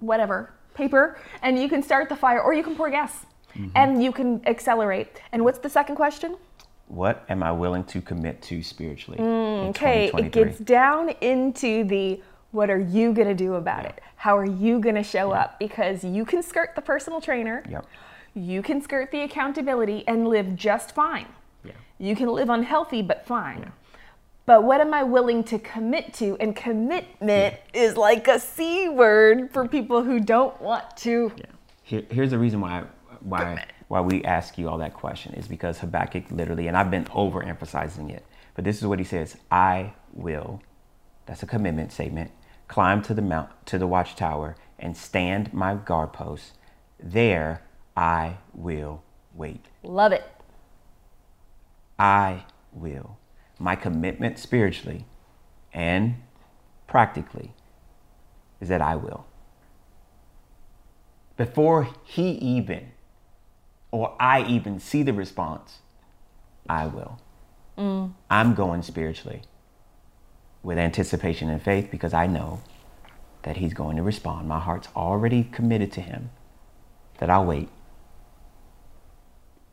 [0.00, 3.26] whatever paper, and you can start the fire, or you can pour gas
[3.56, 3.68] mm-hmm.
[3.74, 5.20] and you can accelerate.
[5.32, 6.36] And what's the second question?
[6.88, 9.18] What am I willing to commit to spiritually?
[9.18, 14.00] Mm, okay, it gets down into the What are you going to do about it?
[14.16, 15.58] How are you going to show up?
[15.58, 17.64] Because you can skirt the personal trainer.
[17.68, 17.86] Yep.
[18.34, 21.26] You can skirt the accountability and live just fine.
[21.64, 21.72] Yeah.
[21.98, 23.72] You can live unhealthy but fine.
[24.46, 26.36] But what am I willing to commit to?
[26.38, 31.32] And commitment is like a C word for people who don't want to.
[31.36, 31.44] Yeah.
[31.82, 32.84] Here, here's the reason why
[33.24, 37.06] why why we ask you all that question is because Habakkuk literally, and I've been
[37.06, 40.62] overemphasizing it, but this is what he says: "I will."
[41.26, 42.30] That's a commitment statement.
[42.68, 46.52] Climb to the mount to the watchtower and stand my guard post.
[47.02, 47.62] There
[47.96, 49.02] I will
[49.34, 49.66] wait.
[49.82, 50.24] Love it.
[51.98, 53.18] I will.
[53.58, 55.06] My commitment spiritually
[55.72, 56.16] and
[56.86, 57.54] practically
[58.60, 59.26] is that I will.
[61.36, 62.92] Before he even
[63.94, 65.78] or I even see the response,
[66.68, 67.20] I will.
[68.28, 69.42] I'm going spiritually
[70.64, 72.60] with anticipation and faith because I know
[73.42, 74.48] that he's going to respond.
[74.48, 76.30] My heart's already committed to him,
[77.18, 77.68] that I'll wait.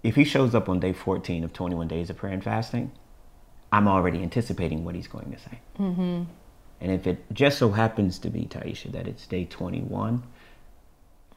[0.03, 2.91] If he shows up on day 14 of 21 days of prayer and fasting,
[3.71, 5.59] I'm already anticipating what he's going to say.
[5.79, 6.23] Mm-hmm.
[6.79, 10.21] And if it just so happens to be, Taisha, that it's day 21,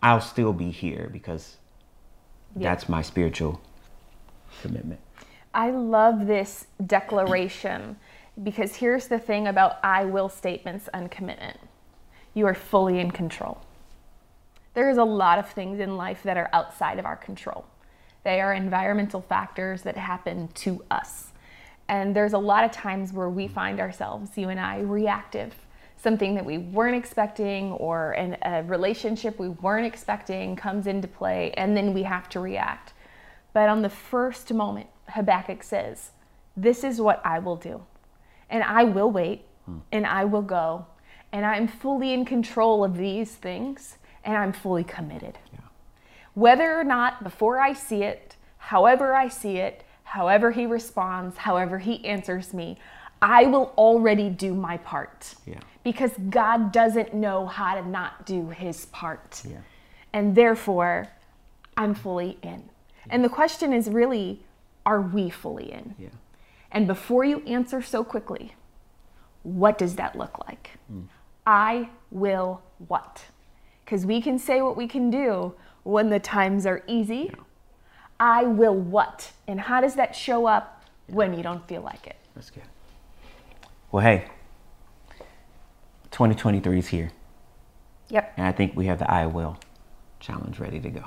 [0.03, 1.57] I'll still be here because
[2.57, 2.71] Yeah.
[2.71, 3.61] that's my spiritual
[4.63, 5.01] commitment.
[5.53, 7.97] I love this declaration
[8.43, 11.59] because here's the thing about I will statements and commitment
[12.35, 13.61] you are fully in control.
[14.75, 17.65] There's a lot of things in life that are outside of our control.
[18.25, 21.31] They are environmental factors that happen to us.
[21.89, 25.55] And there's a lot of times where we find ourselves, you and I, reactive.
[26.05, 31.51] Something that we weren't expecting or in a relationship we weren't expecting comes into play,
[31.53, 32.93] and then we have to react.
[33.55, 36.11] But on the first moment, Habakkuk says,
[36.59, 37.83] This is what I will do.
[38.51, 39.79] And I will wait, hmm.
[39.93, 40.85] and I will go,
[41.33, 45.39] and I'm fully in control of these things, and I'm fully committed.
[46.35, 51.79] Whether or not, before I see it, however I see it, however he responds, however
[51.79, 52.77] he answers me,
[53.23, 55.35] I will already do my part.
[55.47, 55.61] Yeah.
[55.85, 59.43] Because God doesn't know how to not do his part.
[59.49, 59.59] Yeah.
[60.13, 61.09] And therefore,
[61.77, 62.71] I'm fully in.
[63.11, 64.43] And the question is really,
[64.87, 65.95] are we fully in?
[65.99, 66.09] Yeah.
[66.73, 68.55] And before you answer so quickly,
[69.43, 70.71] what does that look like?
[70.89, 71.03] Hmm.
[71.47, 73.25] I will what?
[73.85, 77.31] Because we can say what we can do when the times are easy.
[78.19, 79.33] I will what?
[79.47, 82.17] And how does that show up when you don't feel like it?
[82.35, 82.63] That's good.
[83.93, 84.25] Well, hey,
[86.15, 87.11] 2023 is here.
[88.09, 88.35] Yep.
[88.37, 89.59] And I think we have the I will
[90.21, 91.05] challenge ready to go.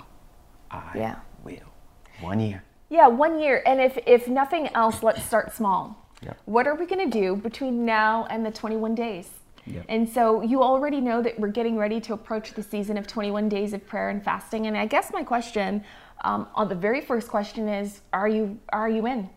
[0.70, 1.16] I Yeah.
[1.44, 1.72] will.
[2.20, 2.62] One year.
[2.90, 3.64] Yeah, one year.
[3.66, 5.96] And if, if nothing else, let's start small.
[6.24, 6.38] Yep.
[6.44, 9.30] What are we going to do between now and the 21 days?
[9.66, 9.86] Yep.
[9.88, 13.48] And so you already know that we're getting ready to approach the season of 21
[13.48, 14.68] days of prayer and fasting.
[14.68, 15.86] And I guess my question,
[16.26, 19.30] um, on the very first question, is: Are you are you in?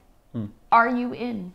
[0.73, 1.53] Are you in?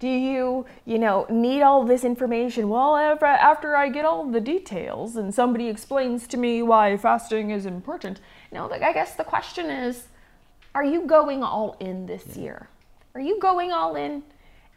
[0.00, 2.70] Do you you know need all this information?
[2.70, 7.50] Well, after, after I get all the details and somebody explains to me why fasting
[7.50, 8.20] is important.
[8.50, 10.08] No, like, I guess the question is:
[10.74, 12.68] Are you going all in this year?
[13.14, 14.22] Are you going all in?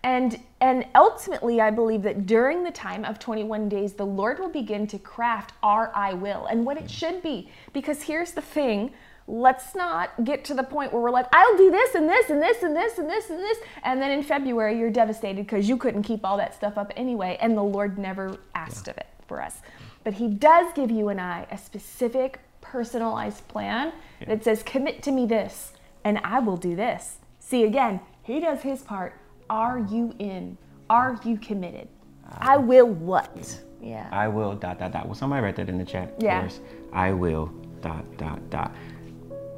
[0.03, 4.49] And and ultimately I believe that during the time of 21 days the Lord will
[4.49, 7.49] begin to craft our I will and what it should be.
[7.71, 8.91] Because here's the thing,
[9.27, 12.41] let's not get to the point where we're like, I'll do this and this and
[12.41, 15.77] this and this and this and this and then in February you're devastated because you
[15.77, 19.41] couldn't keep all that stuff up anyway and the Lord never asked of it for
[19.41, 19.59] us.
[20.03, 23.93] But he does give you and I a specific personalized plan
[24.27, 27.17] that says commit to me this and I will do this.
[27.39, 29.13] See again, he does his part.
[29.49, 30.57] Are you in?
[30.89, 31.87] Are you committed?
[32.27, 32.53] Ah.
[32.53, 33.61] I will what?
[33.81, 34.07] Yeah.
[34.11, 35.07] I will dot dot dot.
[35.07, 36.13] Will somebody write that in the chat?
[36.19, 36.41] Yeah.
[36.41, 36.59] for us?
[36.91, 37.47] I will
[37.81, 38.73] dot dot dot.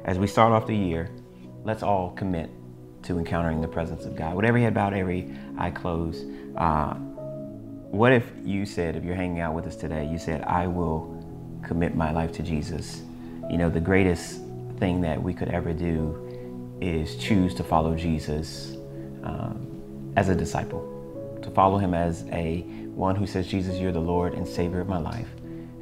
[0.06, 1.10] As we start off the year,
[1.64, 2.48] let's all commit
[3.02, 4.36] to encountering the presence of God.
[4.36, 6.24] With every head bowed, every eye closed.
[6.56, 10.68] Uh, what if you said, if you're hanging out with us today, you said, I
[10.68, 11.20] will
[11.64, 13.02] commit my life to Jesus?
[13.50, 14.42] You know, the greatest
[14.78, 18.76] thing that we could ever do is choose to follow Jesus
[19.24, 22.60] um, as a disciple, to follow him as a
[22.94, 25.28] one who says, Jesus, you're the Lord and Savior of my life.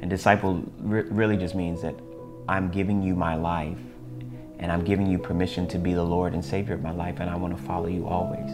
[0.01, 1.93] And disciple re- really just means that
[2.49, 3.77] I'm giving you my life
[4.59, 7.29] and I'm giving you permission to be the Lord and Savior of my life, and
[7.29, 8.51] I want to follow you always.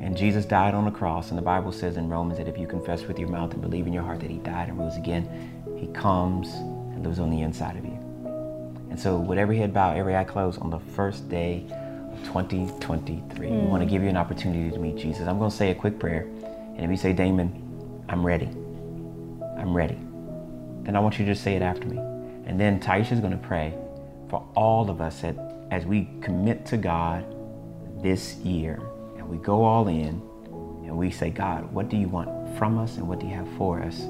[0.00, 2.66] And Jesus died on the cross, and the Bible says in Romans that if you
[2.66, 5.28] confess with your mouth and believe in your heart that He died and rose again,
[5.76, 7.98] He comes and lives on the inside of you.
[8.88, 11.64] And so, with every head bowed, every eye closed, on the first day
[12.12, 15.28] of 2023, we want to give you an opportunity to meet Jesus.
[15.28, 18.48] I'm going to say a quick prayer, and if you say, Damon, I'm ready,
[19.58, 19.98] I'm ready.
[20.82, 21.98] Then I want you to just say it after me.
[22.46, 23.74] And then Taisha's going to pray
[24.30, 25.24] for all of us
[25.70, 27.24] as we commit to God
[28.02, 28.80] this year
[29.16, 30.22] and we go all in
[30.84, 33.48] and we say, God, what do you want from us and what do you have
[33.58, 34.06] for us?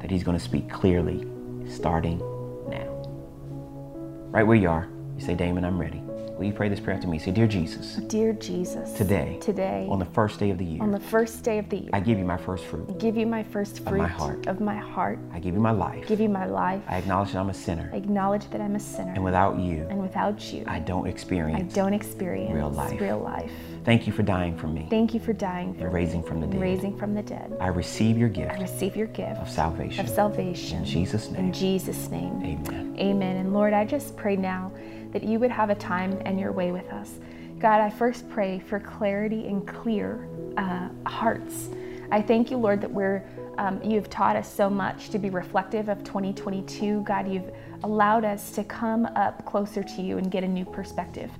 [0.00, 1.26] That He's going to speak clearly
[1.68, 2.18] starting
[2.68, 2.90] now.
[4.30, 6.03] Right where you are, you say, Damon, I'm ready.
[6.36, 7.18] Will you pray this prayer to me?
[7.20, 10.90] Say, Dear Jesus, Dear Jesus, today, today, on the first day of the year, on
[10.90, 12.86] the first day of the year, I give you my first fruit.
[12.90, 14.46] I give you my first fruit Of my heart.
[14.48, 15.20] Of my heart.
[15.32, 16.06] I give you my life.
[16.08, 16.82] give you my life.
[16.88, 17.88] I acknowledge that I'm a sinner.
[17.92, 19.12] I acknowledge that I'm a sinner.
[19.14, 21.72] And without you, and without you, I don't experience.
[21.72, 23.00] I don't experience real life.
[23.00, 23.52] Real life.
[23.84, 26.40] Thank you for dying for me Thank you for dying for and me raising from
[26.40, 26.60] the dead.
[26.60, 27.54] raising from the dead.
[27.60, 28.52] I receive your gift.
[28.52, 30.00] I receive your gift of salvation.
[30.00, 30.78] of salvation.
[30.78, 31.44] In Jesus' name.
[31.46, 32.42] In Jesus' name.
[32.42, 32.96] Amen.
[32.98, 33.36] Amen.
[33.36, 34.72] And Lord, I just pray now
[35.14, 37.12] that you would have a time and your way with us.
[37.58, 41.70] God, I first pray for clarity and clear uh, hearts.
[42.10, 43.24] I thank you, Lord, that we're
[43.56, 47.02] um, you've taught us so much to be reflective of 2022.
[47.02, 47.52] God, you've
[47.84, 51.30] allowed us to come up closer to you and get a new perspective.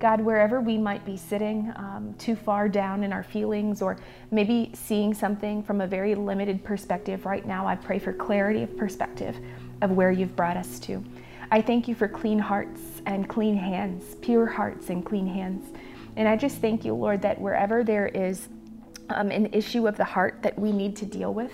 [0.00, 3.98] God, wherever we might be sitting um, too far down in our feelings or
[4.30, 8.76] maybe seeing something from a very limited perspective right now, I pray for clarity of
[8.76, 9.36] perspective
[9.82, 11.04] of where you've brought us to.
[11.52, 15.68] I thank you for clean hearts and clean hands, pure hearts and clean hands.
[16.16, 18.48] And I just thank you, Lord, that wherever there is
[19.08, 21.52] um, an issue of the heart that we need to deal with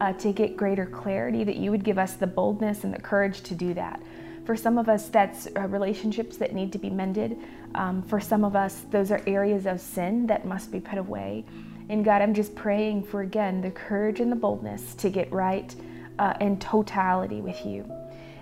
[0.00, 3.42] uh, to get greater clarity, that you would give us the boldness and the courage
[3.42, 4.00] to do that.
[4.44, 7.38] For some of us, that's uh, relationships that need to be mended.
[7.74, 11.44] Um, for some of us, those are areas of sin that must be put away.
[11.88, 15.74] And God, I'm just praying for again the courage and the boldness to get right
[16.18, 17.90] uh, in totality with you.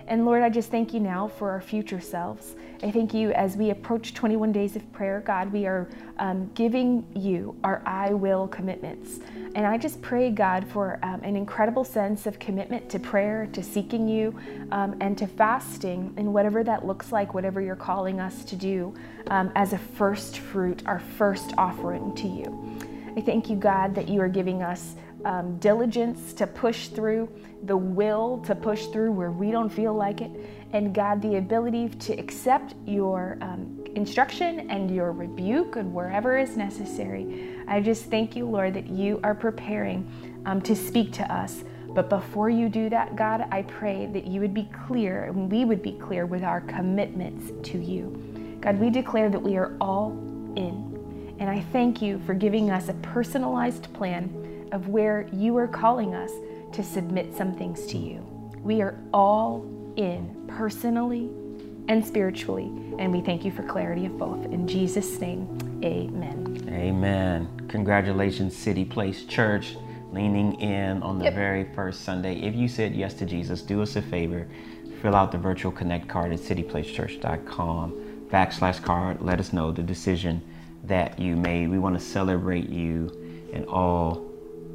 [0.07, 2.55] And Lord, I just thank you now for our future selves.
[2.83, 5.87] I thank you as we approach 21 days of prayer, God, we are
[6.19, 9.19] um, giving you our I will commitments.
[9.55, 13.63] And I just pray, God, for um, an incredible sense of commitment to prayer, to
[13.63, 14.37] seeking you,
[14.71, 18.93] um, and to fasting, and whatever that looks like, whatever you're calling us to do
[19.27, 22.77] um, as a first fruit, our first offering to you.
[23.15, 27.29] I thank you, God, that you are giving us um, diligence to push through,
[27.63, 30.31] the will to push through where we don't feel like it,
[30.73, 36.57] and God, the ability to accept your um, instruction and your rebuke and wherever is
[36.57, 37.55] necessary.
[37.67, 41.63] I just thank you, Lord, that you are preparing um, to speak to us.
[41.89, 45.63] But before you do that, God, I pray that you would be clear and we
[45.63, 48.57] would be clear with our commitments to you.
[48.61, 50.11] God, we declare that we are all
[50.55, 51.35] in.
[51.39, 56.15] And I thank you for giving us a personalized plan of where you are calling
[56.15, 56.31] us
[56.73, 58.19] to submit some things to you.
[58.61, 59.65] We are all
[59.95, 61.29] in personally
[61.87, 64.45] and spiritually, and we thank you for clarity of both.
[64.45, 65.47] In Jesus' name,
[65.83, 66.65] amen.
[66.69, 67.47] Amen.
[67.67, 69.75] Congratulations, City Place Church,
[70.11, 71.33] leaning in on the Yep.
[71.35, 72.35] very first Sunday.
[72.39, 74.47] If you said yes to Jesus, do us a favor.
[75.01, 77.93] Fill out the virtual connect card at cityplacechurch.com
[78.31, 79.21] backslash card.
[79.21, 80.41] Let us know the decision
[80.85, 81.69] that you made.
[81.69, 83.11] We want to celebrate you
[83.53, 84.23] and all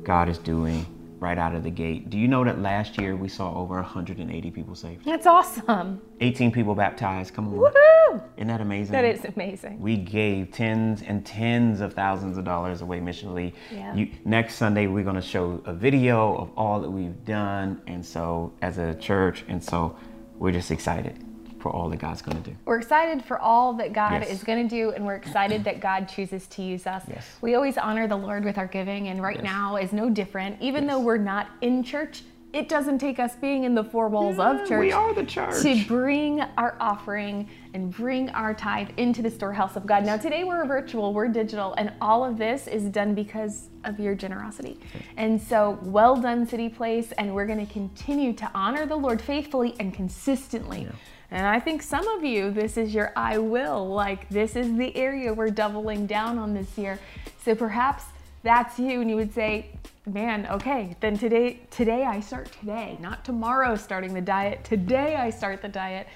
[0.05, 0.87] God is doing
[1.21, 2.11] right out of the gate.
[2.11, 5.05] Do you know that last year we saw over 180 people saved?
[5.05, 6.01] That's awesome.
[6.21, 7.35] 18 people baptized.
[7.35, 7.55] Come on.
[7.55, 8.23] Woohoo!
[8.37, 8.93] Isn't that amazing?
[8.93, 9.81] That is amazing.
[9.81, 13.53] We gave tens and tens of thousands of dollars away missionally.
[13.71, 13.95] Yeah.
[13.95, 18.05] You, next Sunday, we're going to show a video of all that we've done, and
[18.05, 19.97] so as a church, and so
[20.39, 21.25] we're just excited
[21.59, 22.57] for all that God's going to do.
[22.65, 24.31] We're excited for all that God Yes.
[24.31, 27.05] is going to do, and we're excited that God chooses to use us.
[27.09, 27.27] Yes.
[27.41, 29.45] We always honor the Lord with our giving, and right Yes.
[29.45, 30.61] now is no different.
[30.61, 34.39] Even though we're not in church, it doesn't take us being in the four walls
[34.39, 34.81] of mm, church.
[34.81, 35.61] we are the church.
[35.63, 40.07] To bring our offering and bring our tithe into the storehouse of God.
[40.07, 44.15] Now, today we're virtual, we're digital, and all of this is done because of your
[44.15, 44.81] generosity.
[45.19, 49.21] And so, well done, City Place, and we're going to continue to honor the Lord
[49.21, 50.89] faithfully and consistently.
[51.31, 53.87] And I think some of you, this is your I will.
[53.89, 56.99] Like, this is the area we're doubling down on this year.
[57.45, 58.05] So perhaps
[58.43, 59.67] that's you, and you would say,
[60.07, 64.65] man, okay, then today, today I start today, not tomorrow starting the diet.
[64.65, 66.07] Today I start the diet.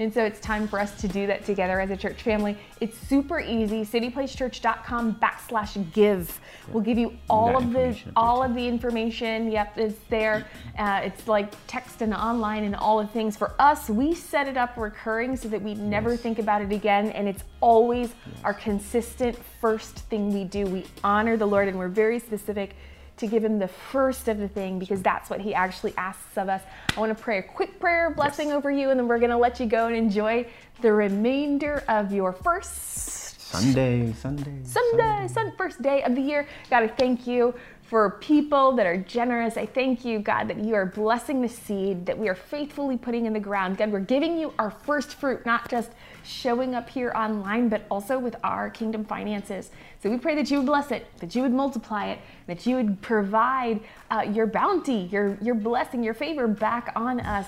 [0.00, 2.56] And so it's time for us to do that together as a church family.
[2.80, 3.84] It's super easy.
[3.84, 6.40] Cityplacechurch.com backslash give.
[6.72, 9.50] We'll give you all that of the information up there, all of the information.
[9.50, 10.46] Yep, it's there.
[10.78, 13.36] Uh, it's like text and online and all the things.
[13.36, 16.20] For us, we set it up recurring so that we never Yes.
[16.20, 20.66] think about it again, and it's always our consistent first thing we do.
[20.66, 22.76] We honor the Lord, and we're very specific
[23.18, 26.48] to give him the first of the thing because that's what he actually asks of
[26.48, 26.62] us.
[26.96, 28.56] I want to pray a quick prayer blessing Yes.
[28.56, 30.46] over you, and then we're going to let you go and enjoy
[30.80, 34.52] the remainder of your first Sunday, Sunday.
[34.62, 36.46] Sunday, sun, first day of the year.
[36.68, 37.54] Got to thank you
[37.88, 39.56] for people that are generous.
[39.56, 43.24] I thank you, God, that you are blessing the seed that we are faithfully putting
[43.24, 43.78] in the ground.
[43.78, 45.90] God, we're giving you our first fruit, not just
[46.22, 49.70] showing up here online, but also with our kingdom finances.
[50.02, 52.76] So we pray that you would bless it, that you would multiply it, that you
[52.76, 53.80] would provide
[54.10, 57.46] uh, your bounty, your, your blessing, your favor back on us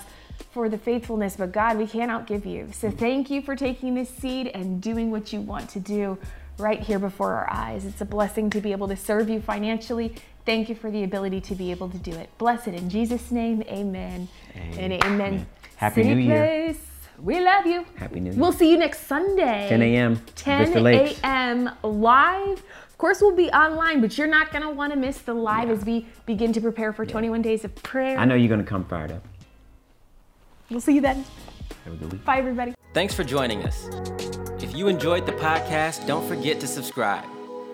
[0.53, 1.36] for the faithfulness.
[1.36, 2.70] But God, we cannot give you.
[2.72, 6.16] So thank you for taking this seed and doing what you want to do
[6.61, 7.84] right here before our eyes.
[7.84, 10.14] It's a blessing to be able to serve you financially.
[10.47, 12.30] Thank you for the ability to be able to do it.
[12.38, 13.62] Blessed in Jesus' name.
[13.68, 14.28] Amen.
[14.55, 15.03] And amen.
[15.05, 15.47] Amen.
[15.76, 16.47] Happy City New Year.
[16.47, 16.80] Place,
[17.22, 17.84] we love you.
[17.97, 18.41] Happy New Year.
[18.41, 19.66] We'll see you next Sunday.
[19.68, 20.20] 10 a.m.
[20.34, 21.70] 10 a.m.
[21.82, 22.62] live.
[22.88, 25.70] Of course, we'll be online, but you're not going to want to miss the live
[25.70, 28.18] as we begin to prepare for 21 days of prayer.
[28.18, 29.26] I know you're going to come fired up.
[30.70, 31.24] We'll see you then.
[31.84, 32.24] Have a good week.
[32.24, 32.74] Bye, everybody.
[32.93, 33.88] Thanks for joining us.
[34.62, 37.24] If you enjoyed the podcast, don't forget to subscribe.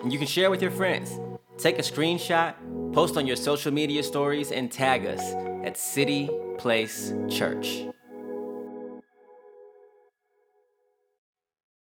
[0.01, 1.19] And you can share with your friends.
[1.57, 2.53] Take a screenshot,
[2.93, 5.21] post on your social media stories, and tag us
[5.65, 6.29] at City
[6.59, 7.87] Place Church.